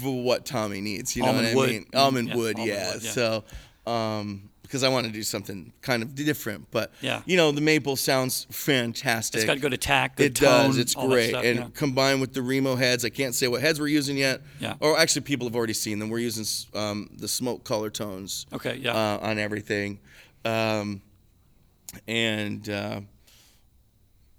[0.00, 1.14] for what Tommy needs.
[1.16, 1.68] You know Almond what wood.
[1.68, 1.86] I mean?
[1.94, 2.94] Almond Yeah, wood, almond yeah.
[2.94, 3.10] wood, yeah.
[3.10, 3.44] So.
[3.86, 7.20] Um, because I want to do something kind of different, but Yeah.
[7.26, 9.40] you know the maple sounds fantastic.
[9.40, 10.68] It's got good attack, good It tone.
[10.68, 10.78] does.
[10.78, 11.66] It's great, stuff, and yeah.
[11.74, 14.40] combined with the Remo heads, I can't say what heads we're using yet.
[14.60, 14.76] Yeah.
[14.80, 16.08] Or actually, people have already seen them.
[16.08, 18.46] We're using um, the smoke color tones.
[18.50, 18.92] Okay, yeah.
[18.94, 19.98] Uh, on everything,
[20.46, 21.02] um,
[22.08, 23.00] and uh,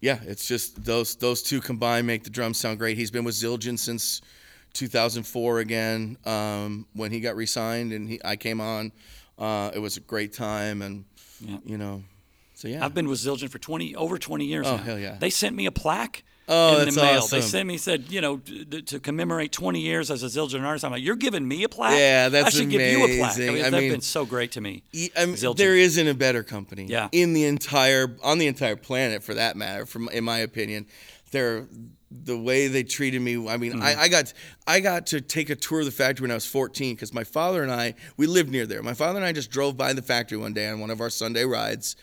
[0.01, 2.97] yeah, it's just those those two combined make the drums sound great.
[2.97, 4.21] He's been with Zildjian since
[4.73, 8.91] 2004 again um, when he got re-signed, and he, I came on.
[9.37, 11.05] Uh, it was a great time, and
[11.39, 11.57] Yeah.
[11.65, 12.03] you know,
[12.53, 12.85] so yeah.
[12.85, 14.83] I've been with Zildjian for 20 over 20 years Oh, now.
[14.83, 15.17] hell yeah.
[15.19, 17.17] They sent me a plaque Oh, in that's the mail.
[17.19, 17.39] awesome.
[17.39, 20.83] They sent me said, you know, to, to commemorate 20 years as a Zildjian artist.
[20.85, 21.97] I'm like, you're giving me a plaque?
[21.97, 23.37] Yeah, that's I should give you a plaque.
[23.37, 23.53] I amazing.
[23.55, 24.83] mean, I they've mean- been so great to me.
[25.17, 27.07] I mean, there isn't a better company Yeah.
[27.11, 30.85] in the entire on the entire planet for that matter from in my opinion
[31.31, 31.65] they're
[32.23, 33.81] the way they treated me i mean Mm-hmm.
[33.83, 34.33] I, I got
[34.67, 37.23] i got to take a tour of the factory when i was 14 because my
[37.23, 40.01] father and i we lived near there my father and i just drove by the
[40.01, 41.95] factory one day on one of our sunday rides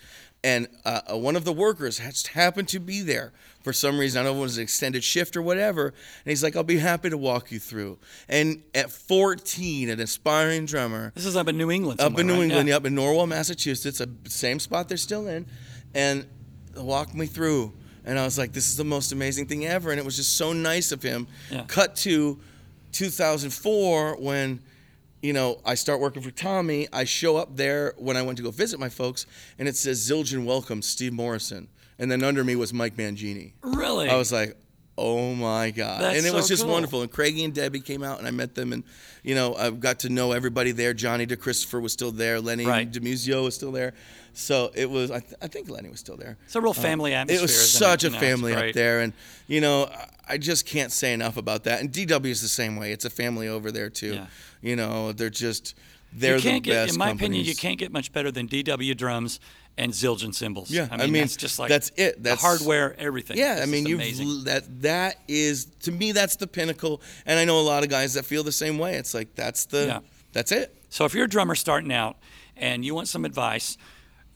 [0.42, 4.18] and uh, one of the workers just happened to be there for some reason.
[4.18, 5.88] I don't know if it was an extended shift or whatever.
[5.88, 5.94] And
[6.24, 7.98] he's like, I'll be happy to walk you through.
[8.26, 12.00] And at 14, an aspiring drummer, This is up in New England.
[12.00, 12.44] up in New right?
[12.44, 12.76] England, Yeah.
[12.76, 15.44] yep, in Norwell, Massachusetts, a same spot they're still in,
[15.94, 16.26] and
[16.74, 17.74] walked me through.
[18.10, 20.36] And I was like, this is the most amazing thing ever, and it was just
[20.36, 21.26] so nice of him.
[21.50, 21.64] Yeah.
[21.66, 22.38] Cut to
[22.92, 24.60] 2004 when.
[25.22, 26.88] You know, I start working for Tommy.
[26.94, 29.26] I show up there when I went to go visit my folks,
[29.58, 33.52] and it says Zildjian welcome Steve Morrison, and then under me was Mike Mangini.
[33.60, 34.08] Really?
[34.08, 34.56] I was like,
[35.00, 36.72] oh my god, That's and it was just cool.
[36.72, 37.02] wonderful.
[37.02, 38.84] And Craigie and Debbie came out, and I met them, and
[39.22, 40.92] you know, I got to know everybody there.
[40.94, 42.40] Johnny DeChristopher was still there.
[42.40, 42.90] Lenny Right.
[42.90, 43.94] DiMuzio was still there.
[44.32, 45.10] So it was.
[45.10, 46.36] I, th- I think Lenny was still there.
[46.44, 47.38] It's a real um, family atmosphere.
[47.38, 48.14] It was such it?
[48.14, 49.12] a family up there, and
[49.48, 49.90] you know,
[50.28, 51.80] I- just can't say enough about that.
[51.80, 52.92] And DW is the same way.
[52.92, 54.14] It's a family over there too.
[54.14, 54.26] Yeah.
[54.62, 55.74] You know, they're just
[56.12, 56.92] they're you can't the get, best.
[56.94, 59.40] in my opinion, you can't get much better than DW drums
[59.80, 60.70] and Zildjian cymbals.
[60.70, 62.16] Yeah, I I mean, mean, that's just like that's it.
[62.16, 63.36] the That's- hardware, everything.
[63.38, 67.58] Yeah, I mean, you've that that is to me that's the pinnacle, and I know
[67.58, 68.94] a lot of guys that feel the same way.
[68.96, 70.00] It's like that's the Yeah.
[70.32, 70.76] that's it.
[70.90, 72.16] So if you're a drummer starting out
[72.56, 73.78] and you want some advice,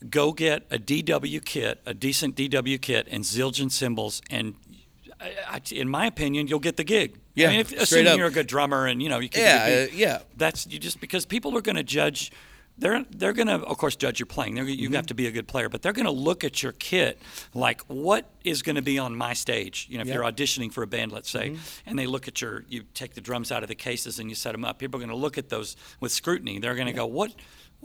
[0.09, 4.55] go get a DW kit, a decent DW kit, and Zildjian cymbals, and
[5.21, 7.19] I, in my opinion, you'll get the gig.
[7.35, 8.19] Yeah, I mean, if, assuming up.
[8.19, 9.43] you're a good drummer and you know you can.
[9.43, 10.19] Yeah, uh, yeah.
[10.37, 12.31] That's you just because people are going to judge.
[12.77, 14.57] They're they're going to of course judge your playing.
[14.57, 14.95] They're, you Mm-hmm.
[14.97, 17.21] have to be a good player, but they're going to look at your kit
[17.55, 19.87] like what is going to be on my stage.
[19.89, 20.15] You know, if Yeah.
[20.15, 20.23] Mm-hmm.
[20.25, 21.57] you're auditioning for a band, let's say,
[21.87, 24.35] and they look at your you take the drums out of the cases and you
[24.35, 24.79] set them up.
[24.81, 26.59] People are going to look at those with scrutiny.
[26.59, 27.33] They're going to go what.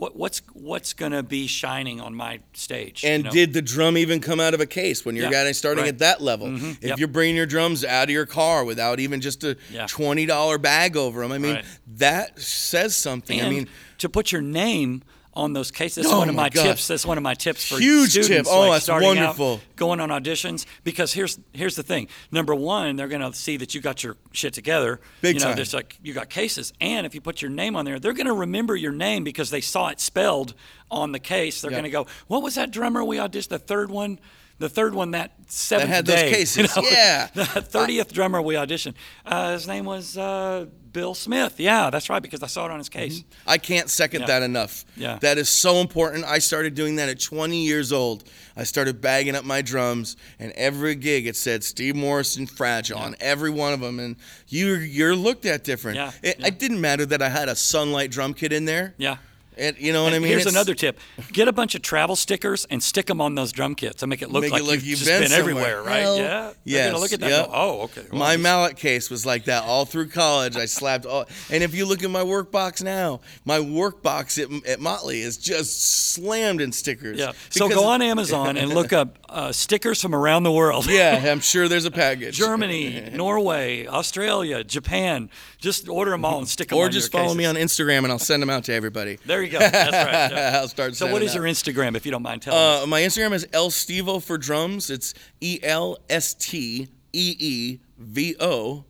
[0.00, 3.04] What, what's what's going to be shining on my stage?
[3.04, 3.30] you And know?
[3.30, 5.88] did the drum even come out of a case when you're Yeah, starting right.
[5.88, 6.46] at that level?
[6.54, 6.98] If Mhm, yep.
[6.98, 9.84] you're bringing your drums out of your car without even just a Yeah.
[9.86, 11.64] twenty dollar bag over them, I mean, Right.
[11.98, 13.38] that says something.
[13.40, 15.02] And I mean, to put your name
[15.34, 16.04] on those cases.
[16.04, 16.64] That's Oh one of my gosh.
[16.64, 16.88] tips.
[16.88, 18.24] That's one of my tips for Huge tip.
[18.24, 18.50] students.
[18.52, 22.08] Oh, like that's starting out, going on auditions because here's here's the thing.
[22.32, 25.00] Number one, they're going to see that you got your shit together.
[25.20, 25.56] Big you know, time.
[25.56, 28.26] There's like you got cases, and if you put your name on there, they're going
[28.26, 30.54] to remember your name because they saw it spelled
[30.90, 31.60] on the case.
[31.62, 33.48] They're going to go, "What was that drummer we auditioned?
[33.48, 34.18] The third one."
[34.60, 36.76] The third one that seventh had those day, cases.
[36.76, 37.28] you know, Yeah.
[37.34, 38.94] The thirtieth drummer we auditioned.
[39.26, 41.58] Uh, his name was uh, Bill Smith.
[41.58, 43.24] Yeah, that's right because I saw it on his case.
[43.46, 44.26] I can't second Yeah.
[44.28, 44.84] that enough.
[44.96, 45.18] Yeah.
[45.22, 46.24] That is so important.
[46.26, 48.24] I started doing that at 20 years old.
[48.56, 53.16] I started bagging up my drums, and every gig it said Steve Morrison Fragile on
[53.18, 54.16] every one of them, and
[54.48, 55.96] you you're looked at different.
[55.96, 56.46] Yeah, It, yeah.
[56.48, 58.94] it didn't matter that I had a Sunlight drum kit in there.
[58.98, 59.16] Yeah.
[59.60, 60.28] It, you know what I mean?
[60.28, 60.98] Here's It's- another tip:
[61.32, 64.22] get a bunch of travel stickers and stick them on those drum kits to make
[64.22, 66.00] it look Make it like look you've, you've just been been, everywhere, right?
[66.00, 66.40] Hell, yeah.
[66.40, 67.28] They're yes, gonna look at that.
[67.28, 67.46] yep.
[67.46, 68.06] Go, oh, okay.
[68.10, 70.56] Well, my mallet case was like that all through college.
[70.56, 74.38] I slapped all, and if you look at my work box now, my work box
[74.38, 75.82] at, at Motley is just
[76.14, 77.18] slammed in stickers.
[77.18, 77.32] Yeah.
[77.50, 80.86] So go on Amazon and look up uh, stickers from around the world.
[80.86, 82.36] Yeah, I'm sure there's a package.
[82.38, 85.28] Germany, Norway, Australia, Japan.
[85.60, 88.18] Just order them all and stick them Or just follow me on Instagram and I'll
[88.18, 89.18] send them out to everybody.
[89.26, 89.58] There you go.
[89.58, 90.30] That's right.
[90.32, 90.58] yeah.
[90.60, 90.96] I'll start.
[90.96, 91.44] So, what is is your.
[91.44, 92.82] Instagram, if you don't mind telling us?
[92.84, 94.88] Uh, my Instagram is El Stevo for drums.
[94.90, 98.84] It's E L S T E E V O,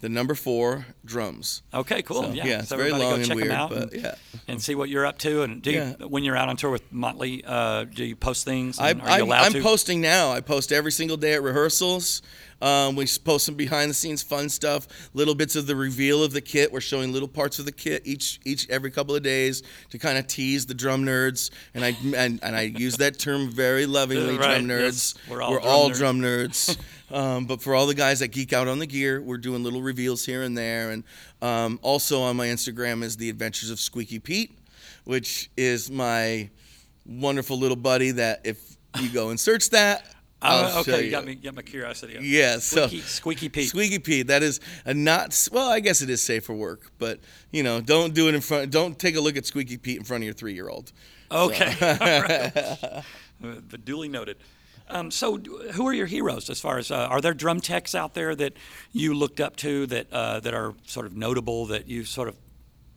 [0.00, 1.62] the number four drums.
[1.74, 2.22] Okay, cool.
[2.22, 4.14] so, yeah, yeah, it's so very long go and weird, out but and, yeah.
[4.46, 5.42] and see what you're up to.
[5.42, 6.06] And do you, Yeah.
[6.06, 8.78] when you're out on tour with Motley, uh, do you post things?
[8.78, 9.62] I, And are you I, allowed I'm to?
[9.62, 10.32] posting now.
[10.32, 12.22] I post every single day at rehearsals.
[12.62, 16.32] Um, we post some behind the scenes fun stuff, little bits of the reveal of
[16.32, 16.72] the kit.
[16.72, 20.16] We're showing little parts of the kit each each every couple of days to kind
[20.16, 21.50] of tease the drum nerds.
[21.74, 24.80] And I and, and I use that term very lovingly, Right, drum nerds.
[24.82, 25.14] yes.
[25.28, 26.76] We're all drum nerds.
[26.76, 26.78] drum nerds.
[27.16, 29.82] um, but for all the guys that geek out on the gear, we're doing little
[29.82, 30.90] reveals here and there.
[30.92, 31.02] And
[31.42, 34.56] um, also on my Instagram is the Adventures of Squeaky Pete,
[35.04, 36.48] which is my
[37.04, 38.12] wonderful little buddy.
[38.12, 40.06] That if you go and search that.
[40.42, 42.16] I'll Uh, show okay, you got me, got my curiosity.
[42.16, 42.22] up.
[42.24, 43.68] Yeah, so Squeaky, Squeaky Pete.
[43.68, 44.26] Squeaky Pete.
[44.26, 45.70] That is a not well.
[45.70, 47.20] I guess it is safe for work, but
[47.52, 48.70] you know, don't do it in front.
[48.70, 50.92] Don't take a look at Squeaky Pete in front of your three-year-old.
[51.30, 51.74] Okay.
[51.80, 53.04] All right.
[53.40, 54.36] But duly noted.
[54.88, 58.12] Um, so, who are your heroes as far as uh, are there drum techs out
[58.14, 58.52] there that
[58.92, 62.36] you looked up to that uh, that are sort of notable that you sort of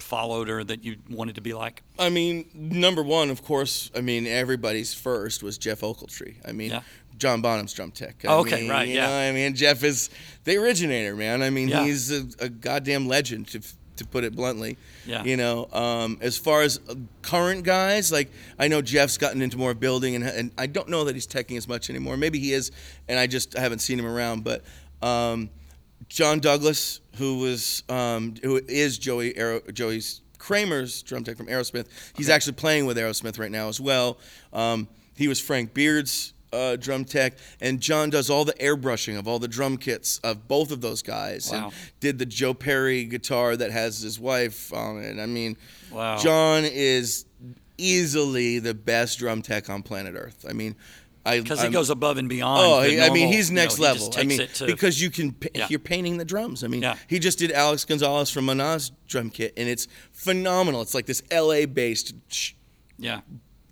[0.05, 1.81] followed or that you wanted to be like?
[1.99, 3.91] I mean, number one, of course.
[3.95, 6.35] I mean, everybody's first was Jeff Ocheltree.
[6.47, 6.81] I mean, Yeah.
[7.17, 8.23] John Bonham's drum tech.
[8.25, 9.07] I Oh, okay, mean, right, you yeah.
[9.07, 10.09] know, I mean, Jeff is
[10.43, 11.41] the originator, man.
[11.41, 11.83] I mean, Yeah.
[11.85, 13.61] he's a, a goddamn legend, to
[13.95, 14.77] to put it bluntly.
[15.05, 15.23] Yeah.
[15.23, 18.29] You know, um, as far as uh, current guys, like
[18.59, 21.55] I know Jeff's gotten into more building, and, and I don't know that he's teching
[21.57, 22.17] as much anymore.
[22.17, 22.71] Maybe he is,
[23.07, 24.43] and I just haven't seen him around.
[24.43, 24.65] But
[25.01, 25.49] um,
[26.09, 31.87] John Douglas, who was um, who is Joey Aero, Joey's Kramer's drum tech from Aerosmith.
[32.15, 34.17] He's actually playing with Aerosmith right now as well.
[34.53, 39.27] Um, he was Frank Beard's uh, drum tech, and John does all the airbrushing of
[39.27, 41.49] all the drum kits of both of those guys.
[41.51, 41.65] Wow.
[41.65, 45.19] And did the Joe Perry guitar that has his wife on it.
[45.19, 45.57] I mean,
[45.91, 46.17] Wow.
[46.17, 47.25] John is
[47.77, 50.45] easily the best drum tech on planet Earth.
[50.47, 50.75] I mean,
[51.25, 52.61] because he goes above and beyond.
[52.65, 54.07] Oh, he- I mean, normal, he's you know, next he level.
[54.07, 55.67] just I mean, it to- because you can, Yeah.
[55.69, 56.63] you're painting the drums.
[56.63, 56.97] I mean, Yeah.
[57.07, 60.81] he just did Alex Gonzalez from Maná's drum kit, and it's phenomenal.
[60.81, 62.13] It's like this LA based
[62.97, 63.21] yeah,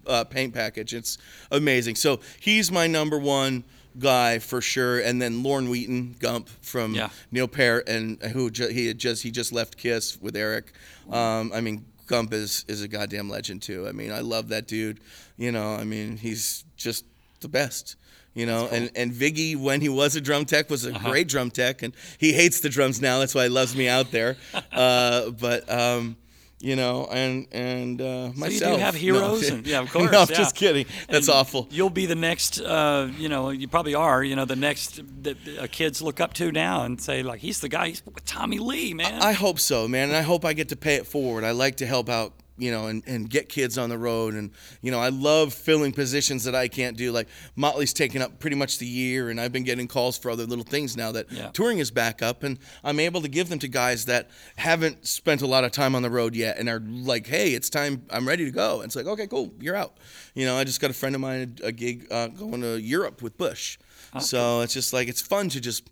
[0.05, 0.93] uh, paint package.
[0.93, 1.17] It's
[1.51, 1.95] amazing.
[1.95, 3.63] So he's my number one
[3.99, 4.99] guy for sure.
[4.99, 7.09] And then Lorne Wheaton, Gump from Yeah.
[7.31, 10.73] Neil Peart, and who ju- he had just he just left Kiss with Eric.
[11.09, 13.87] Um, I mean, Gump is is a goddamn legend too.
[13.87, 14.99] I mean, I love that dude.
[15.37, 17.05] You know, I mean, he's just
[17.43, 17.95] the best.
[18.35, 21.11] You know, and, and Viggy, when he was a drum tech, was a Uh-huh.
[21.11, 23.19] great drum tech, and he hates the drums now.
[23.19, 24.37] That's why he loves me out there.
[24.71, 26.17] uh, but um,
[26.59, 28.71] you know, and and uh, So myself.
[28.71, 28.99] you do have No.
[28.99, 30.11] heroes, and, yeah, of course.
[30.11, 30.35] no, I'm yeah.
[30.35, 30.87] just kidding.
[31.09, 31.67] That's And awful.
[31.69, 32.59] You'll be the next.
[32.59, 34.23] Uh, you know, you probably are.
[34.23, 37.59] You know, the next that uh, kids look up to now and say like, he's
[37.59, 37.89] the guy.
[37.89, 39.21] He's with Tommy Lee, man.
[39.21, 41.43] I hope so, man, and I hope I get to pay it forward.
[41.43, 44.51] I like to help out, you know, and, and get kids on the road, and
[44.81, 47.11] you know, I love filling positions that I can't do.
[47.11, 50.45] Like Motley's taken up pretty much the year, and I've been getting calls for other
[50.45, 51.49] little things now that Yeah.
[51.51, 55.41] touring is back up, and I'm able to give them to guys that haven't spent
[55.41, 58.27] a lot of time on the road yet, and are like, hey, it's time, I'm
[58.27, 58.75] ready to go.
[58.81, 59.97] And it's like, okay, cool, you're out.
[60.35, 63.21] You know, I just got a friend of mine a gig uh, going to Europe
[63.21, 63.77] with Bush,
[64.19, 65.89] so it's just like it's fun to just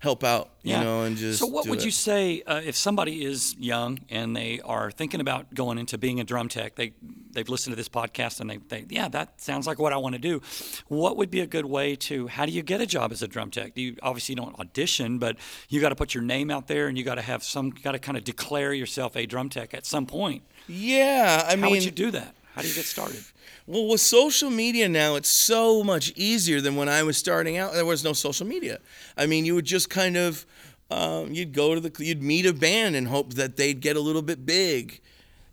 [0.00, 1.38] help out, you know, and just.
[1.38, 1.84] So, what would it.
[1.84, 6.18] you say uh, if somebody is young and they are thinking about going into being
[6.20, 6.74] a drum tech?
[6.74, 6.92] They
[7.32, 10.14] they've listened to this podcast and they they yeah, that sounds like what I want
[10.14, 10.40] to do.
[10.88, 12.26] What would be a good way to?
[12.26, 13.74] How do you get a job as a drum tech?
[13.74, 15.36] Do you obviously don't audition, but
[15.68, 17.92] you got to put your name out there and you got to have some got
[17.92, 20.42] to kind of declare yourself a drum tech at some point.
[20.66, 22.34] Yeah, I mean, How would you do that?
[22.54, 23.22] How do you get started?
[23.66, 27.72] Well, with social media now, it's so much easier than when I was starting out.
[27.72, 28.80] There was no social media.
[29.16, 30.44] I mean, you would just kind of,
[30.90, 34.00] um, you'd go to the, you'd meet a band and hope that they'd get a
[34.00, 35.00] little bit big.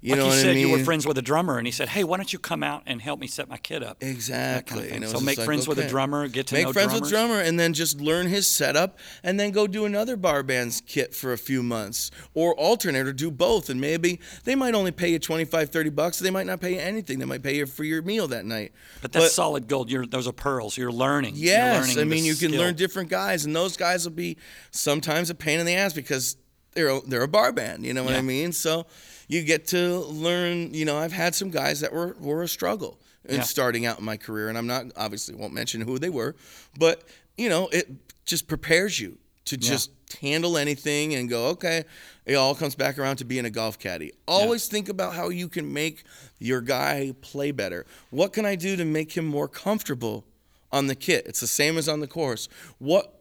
[0.07, 0.67] You like know you what said, I mean?
[0.67, 2.83] you were friends with a drummer, and he said, "Hey, why don't you come out
[2.85, 4.83] and help me set my kit up?" Exactly.
[4.89, 5.03] thing.
[5.03, 7.01] And So make like, friends with a drummer, get to make know friends drummers.
[7.01, 10.81] with drummer, and then just learn his setup, and then go do another bar band's
[10.81, 13.69] kit for a few months, or alternate, or do both.
[13.69, 16.19] And maybe they might only pay you 25, 30 bucks.
[16.19, 17.19] They might not pay you anything.
[17.19, 18.71] They might pay you for your meal that night.
[19.01, 19.91] But that's solid gold.
[19.91, 20.77] You're, those are pearls.
[20.77, 21.35] You're learning.
[21.35, 24.37] You're Yes, learning I mean you can learn different guys, and those guys will be
[24.71, 26.37] sometimes a pain in the ass because
[26.73, 27.85] they're a, they're a bar band.
[27.85, 28.19] You know what Yeah.
[28.19, 28.51] I mean?
[28.51, 28.85] So
[29.28, 30.73] you get to learn.
[30.73, 33.41] You know, I've had some guys that were were a struggle in Yeah.
[33.43, 36.36] starting out in my career, and I'm not obviously won't mention who they were,
[36.78, 37.03] but
[37.38, 37.89] you know it
[38.25, 41.86] just prepares you to just handle anything and go okay.
[42.25, 44.11] It all comes back around to being a golf caddy.
[44.28, 46.03] Always think about how you can make
[46.39, 47.86] your guy play better.
[48.09, 50.25] What can I do to make him more comfortable
[50.71, 51.25] on the kit.
[51.28, 52.47] It's the same as on the course.
[52.78, 53.13] What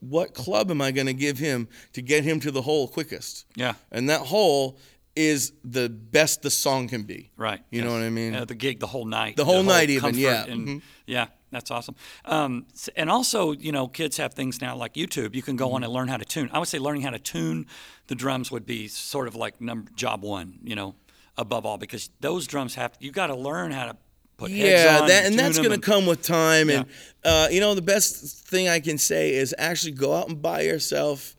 [0.00, 3.44] what club am I going to give him to get him to the hole quickest?
[3.54, 3.74] Yeah.
[3.92, 4.78] And that hole
[5.16, 7.30] is the best the song can be.
[7.36, 7.60] Right.
[7.70, 8.32] You know what I mean?
[8.34, 9.36] Yeah, the gig, the whole night.
[9.36, 10.44] The whole night even, yeah.
[10.46, 10.82] And, Mhm.
[11.06, 11.96] Yeah, that's awesome.
[12.24, 15.34] Um, and also, you know, kids have things now like YouTube.
[15.34, 15.74] You can go Mm-hmm.
[15.76, 16.48] on and learn how to tune.
[16.52, 17.66] I would say learning how to tune
[18.06, 20.94] the drums would be sort of like number, job one, you know,
[21.36, 23.96] above all, because those drums have, you got to learn how to
[24.36, 26.70] put heads yeah, on that, and tune that's going to come with time.
[26.70, 26.86] And
[27.24, 30.60] uh, you know, the best thing I can say is actually go out and buy
[30.62, 31.36] yourself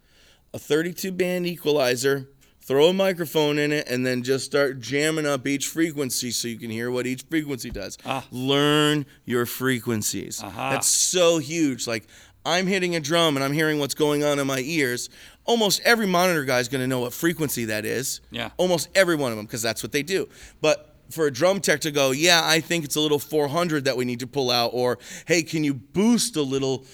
[0.53, 2.27] a 32 band equalizer,
[2.71, 6.57] throw a microphone in it, and then just start jamming up each frequency so you
[6.57, 7.97] can hear what each frequency does.
[8.05, 8.25] Ah.
[8.31, 10.41] Learn your frequencies.
[10.41, 10.69] Aha.
[10.69, 11.85] That's so huge.
[11.85, 12.07] Like
[12.45, 15.09] I'm hitting a drum and I'm hearing what's going on in my ears.
[15.43, 18.21] Almost every monitor guy is going to know what frequency that is.
[18.31, 18.51] Yeah.
[18.55, 20.29] Almost every one of them because that's what they do.
[20.61, 23.97] But for a drum tech to go, yeah, I think it's a little 400 that
[23.97, 26.85] we need to pull out, or hey, can you boost a little,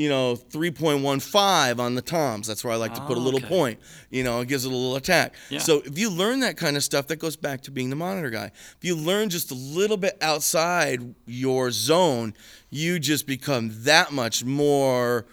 [0.00, 2.46] you know, 3.15 on the toms?
[2.46, 3.48] That's where I like to put a little okay.
[3.48, 3.80] point.
[4.08, 5.34] You know, it gives it a little attack.
[5.50, 5.58] Yeah.
[5.58, 8.30] So if you learn that kind of stuff, that goes back to being the monitor
[8.30, 8.46] guy.
[8.46, 12.32] If you learn just a little bit outside your zone,
[12.70, 15.26] you just become that much more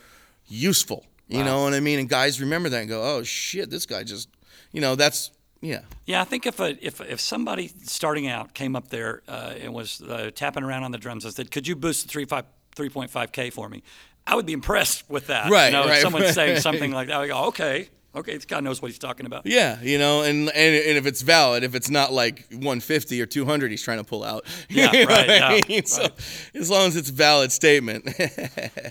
[0.47, 1.05] useful.
[1.29, 1.45] You Wow.
[1.45, 1.99] know what I mean?
[1.99, 4.27] And guys remember that and go, oh shit, this guy just,
[4.73, 5.81] you know, that's yeah.
[6.05, 9.73] Yeah, I think if a, if if somebody starting out came up there uh, and
[9.73, 12.45] was uh, tapping around on the drums and said, "Could you boost the three five
[12.75, 13.81] three point five k for me?"
[14.27, 15.49] I would be impressed with that.
[15.49, 16.61] Right, You know, right, if someone's saying right.
[16.69, 19.81] something like that, I go, "Okay, okay, this guy knows what he's talking about." Yeah,
[19.81, 23.71] you know, and, and and if it's valid, if it's not like 150 or 200,
[23.71, 24.45] he's trying to pull out.
[24.69, 25.85] Yeah, You know right, I yeah, mean?
[25.85, 26.07] So
[26.53, 28.09] as long as it's a valid statement.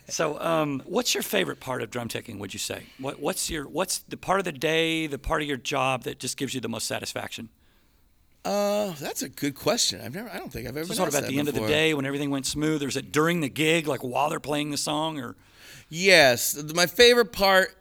[0.08, 2.38] So, um, what's your favorite part of drum teching?
[2.38, 2.84] Would you say?
[2.98, 6.18] What, what's your what's the part of the day, the part of your job that
[6.18, 7.48] just gives you the most satisfaction?
[8.46, 10.00] Uh, that's a good question.
[10.00, 10.30] I've never.
[10.30, 10.86] I don't think I've ever.
[10.86, 12.82] So been sort of at that the end of the day when everything went smooth,
[12.82, 15.36] or is it during the gig, like while they're playing the song, or
[15.88, 17.76] Yes, my favorite part,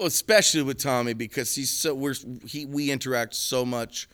[0.00, 2.14] especially with Tommy, because he's so we're
[2.44, 4.08] he we interact so much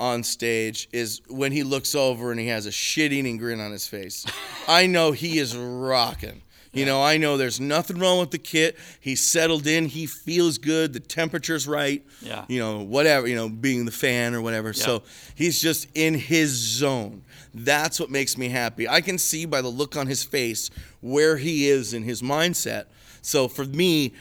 [0.00, 3.86] on stage is when he looks over and he has a shit-eating grin on his
[3.86, 4.26] face.
[4.68, 6.42] I know he is rocking.
[6.72, 8.78] You know, I know there's nothing wrong with the kit.
[8.98, 9.86] He's settled in.
[9.86, 10.94] He feels good.
[10.94, 12.02] The temperature's right.
[12.22, 12.46] Yeah.
[12.48, 14.72] You know, whatever, you know, being the fan or whatever.
[14.72, 15.02] So
[15.34, 17.24] he's just in his zone.
[17.52, 18.88] That's what makes me happy.
[18.88, 20.70] I can see by the look on his face
[21.02, 22.86] where he is in his mindset.
[23.20, 24.14] So for me,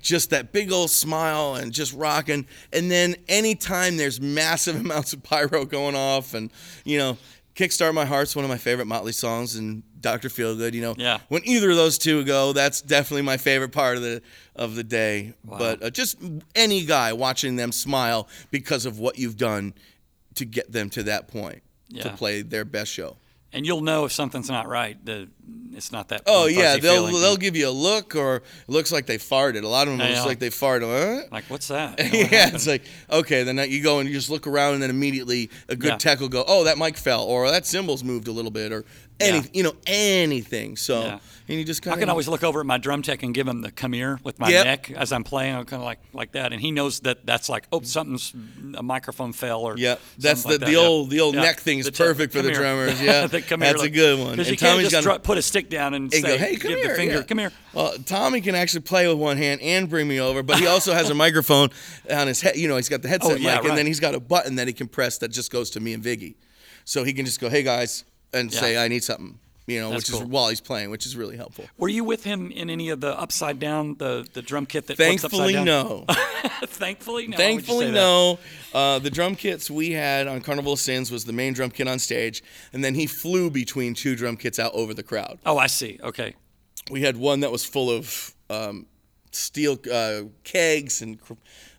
[0.00, 2.46] just that big old smile and just rocking.
[2.72, 6.50] And then anytime there's massive amounts of pyro going off and,
[6.84, 7.18] you know,
[7.56, 10.28] Kickstart My Heart's one of my favorite Motley songs and Dr.
[10.28, 10.94] Feelgood, you know.
[10.98, 11.18] Yeah.
[11.28, 14.22] When either of those two go, that's definitely my favorite part of the
[14.54, 15.32] of the day.
[15.42, 16.18] But uh, just
[16.54, 19.72] any guy watching them smile because of what you've done
[20.34, 22.02] to get them to that point Yeah.
[22.04, 23.16] to play their best show.
[23.56, 25.02] And you'll know if something's not right.
[25.04, 25.28] The
[25.72, 26.22] it's not that.
[26.26, 27.20] Oh yeah, they'll feeling.
[27.20, 29.62] they'll give you a look or it looks like they farted.
[29.62, 31.20] A lot of them looks like they farted.
[31.22, 31.26] Huh?
[31.30, 31.98] like what's that?
[32.12, 33.42] yeah, it's like okay.
[33.42, 35.96] Then you go and you just look around, and then immediately a good Yeah.
[35.98, 38.84] tech will go, "Oh, that mic fell," or "That cymbal's moved a little bit," or
[39.20, 39.44] any, Yeah.
[39.52, 40.76] you know, anything.
[40.76, 41.18] So, Yeah.
[41.48, 43.60] And you just I can always look over at my drum tech and give him
[43.62, 44.64] the come here with my Yep.
[44.64, 45.54] neck as I'm playing.
[45.54, 48.32] Uh, I'm kind of like like that, and he knows that that's like oh something's
[48.76, 50.76] a microphone fell or Yeah, that's the like the that.
[50.76, 51.42] Old the old Yeah.
[51.42, 52.58] neck thing is perfect for the here.
[52.60, 53.00] drummers.
[53.06, 54.32] Yeah, The come here, that's a good one.
[54.32, 56.78] Because you can't just put a stick down and, and say, go, hey, come give
[56.80, 57.22] here, the finger, yeah.
[57.22, 57.52] come here.
[57.72, 60.92] Well, Tommy can actually play with one hand and bring me over, but he also
[60.94, 61.68] has a microphone
[62.10, 62.56] on his head.
[62.56, 64.20] You know, he's got the oh, headset Oh, yeah, mic, and then he's got a
[64.20, 66.34] button that he can press that just goes to me and Viggy,
[66.84, 70.08] so he can just go, "Hey guys," and say, "I need something." You know, That's
[70.08, 70.22] which cool.
[70.22, 71.64] is while he's playing, which is really helpful.
[71.76, 74.96] Were you with him in any of the upside down the the drum kit that
[74.96, 76.04] flips Thankfully, upside down?
[76.04, 76.04] no.
[76.66, 77.36] Thankfully, no.
[77.36, 78.38] Why would you Thankfully, no.
[78.72, 81.88] Uh, the drum kits we had on Carnival of Sins was the main drum kit
[81.88, 82.42] on stage,
[82.72, 85.38] and then he flew between two drum kits out over the crowd.
[85.44, 85.98] Oh, I see.
[86.02, 86.34] Okay.
[86.90, 88.86] We had one that was full of um,
[89.32, 91.18] steel uh, kegs and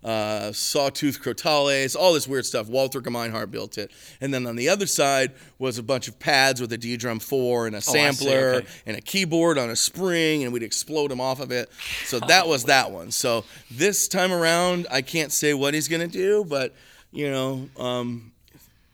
[0.07, 2.69] uh, sawtooth crotales, all this weird stuff.
[2.69, 3.91] Walter Gemeinhardt built it.
[4.21, 7.67] And then on the other side was a bunch of pads with a ddrum 4
[7.67, 8.67] and a Oh, sampler okay.
[8.85, 11.69] and a keyboard on a spring, and we'd explode them off of it.
[12.05, 13.11] So that was that one.
[13.11, 16.73] So this time around, I can't say what he's going to do, but,
[17.11, 18.31] you know, um,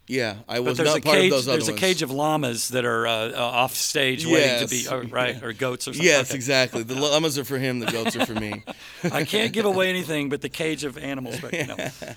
[0.08, 1.26] yeah, I But was there's not a part cage.
[1.32, 4.60] of those other there's a cage of llamas that are uh, uh, off stage waiting
[4.60, 4.92] to be Yes.
[4.92, 6.06] oh, right or goats or something.
[6.06, 6.36] Yes, okay.
[6.36, 6.84] exactly.
[6.84, 8.64] The llamas are for him, the goats are for me.
[9.04, 11.40] I can't give away anything but the cage of animals.
[11.40, 11.54] But,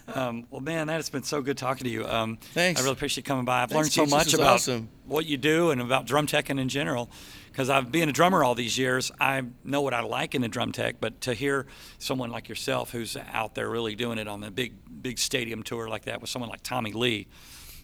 [0.17, 2.07] um, well, man, that has been so good talking to you.
[2.07, 2.81] Um, Thanks.
[2.81, 3.63] I really appreciate you coming by.
[3.63, 4.17] I've Thanks, learned so.
[4.17, 4.89] This much about awesome.
[5.05, 7.09] what you do and about drum teching in general.
[7.53, 10.49] Because I've been a drummer all these years, I know what I like in the
[10.49, 10.97] drum tech.
[11.01, 11.67] But to hear
[11.99, 15.89] someone like yourself, who's out there really doing it on the big, big stadium tour
[15.89, 17.29] like that, with someone like Tommy Lee,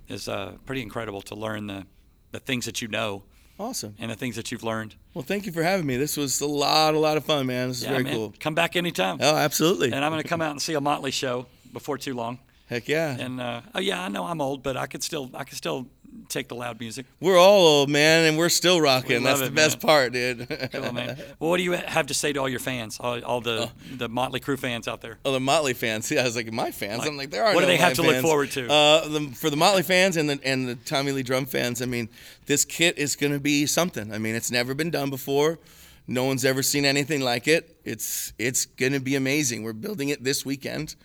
[0.08, 1.86] is uh, pretty incredible to learn the,
[2.32, 3.24] the things that you know
[3.58, 3.94] Awesome.
[3.98, 4.94] and the things that you've learned.
[5.14, 5.96] Well, thank you for having me.
[5.96, 7.68] This was a lot, a lot of fun, man.
[7.68, 8.14] This is Yeah, very man.
[8.14, 8.34] cool.
[8.40, 9.18] Come back anytime.
[9.20, 9.92] Oh, absolutely.
[9.92, 12.38] and I'm going to come out and see a Motley show before too long.
[12.66, 13.16] Heck yeah.
[13.18, 15.86] And uh, oh yeah, I know I'm old, but I could still I could still
[16.28, 17.06] take the loud music.
[17.20, 19.18] we're all old, man, and we're still rocking.
[19.18, 19.86] We That's love the it, best man.
[19.86, 20.70] part, dude.
[20.72, 21.16] Cool, man.
[21.38, 24.08] Well, what do you have to say to all your fans, all, all the the
[24.08, 25.18] Motley Crue fans out there?
[25.24, 26.10] Oh, the Motley fans.
[26.10, 27.00] Yeah, I was like, my fans.
[27.00, 28.70] Like, I'm like, there are what do they have to look forward to?
[28.70, 31.86] Uh, the, for the Motley fans and the and the Tommy Lee drum fans, I
[31.86, 32.08] mean,
[32.46, 34.12] this kit is gonna be something.
[34.12, 35.58] I mean, it's never been done before.
[36.06, 37.76] No one's ever seen anything like it.
[37.84, 39.62] It's it's gonna be amazing.
[39.62, 40.96] We're building it this weekend.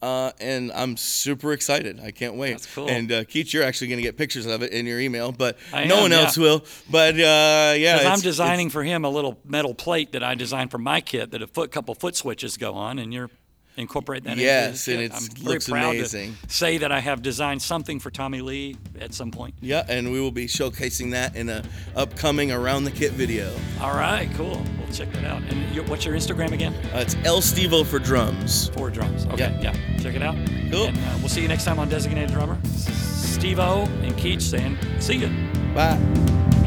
[0.00, 1.98] Uh, and I'm super excited.
[2.00, 2.52] I can't wait.
[2.52, 2.88] That's cool.
[2.88, 5.58] And uh, Keith, you're actually going to get pictures of it in your email, but
[5.72, 6.18] I no am, one yeah.
[6.18, 6.64] else will.
[6.88, 10.78] But uh, yeah, I'm designing for him a little metal plate that I designed for
[10.78, 13.30] my kit that a foot couple foot switches go on, and you're
[13.78, 14.36] incorporating that.
[14.36, 15.28] Yes, into and it's-.
[15.28, 16.34] I'm very looks proud amazing.
[16.46, 19.54] to say that I have designed something for Tommy Lee at some point.
[19.60, 21.62] Yeah, and we will be showcasing that in a
[21.96, 23.50] upcoming around the kit video.
[23.80, 24.62] All right, cool.
[24.78, 25.42] We'll check that out.
[25.42, 26.74] And your, what's your Instagram again?
[26.94, 28.68] Uh, it's El Stevo for drums.
[28.70, 29.24] For drums.
[29.26, 29.72] Okay, Yeah.
[29.72, 29.98] yeah.
[29.98, 30.34] Check it out.
[30.70, 30.86] Cool.
[30.88, 32.58] And uh, we'll see you next time on Designated Drummer.
[32.64, 35.28] Steve O and Keach saying, see ya.
[35.74, 36.57] Bye.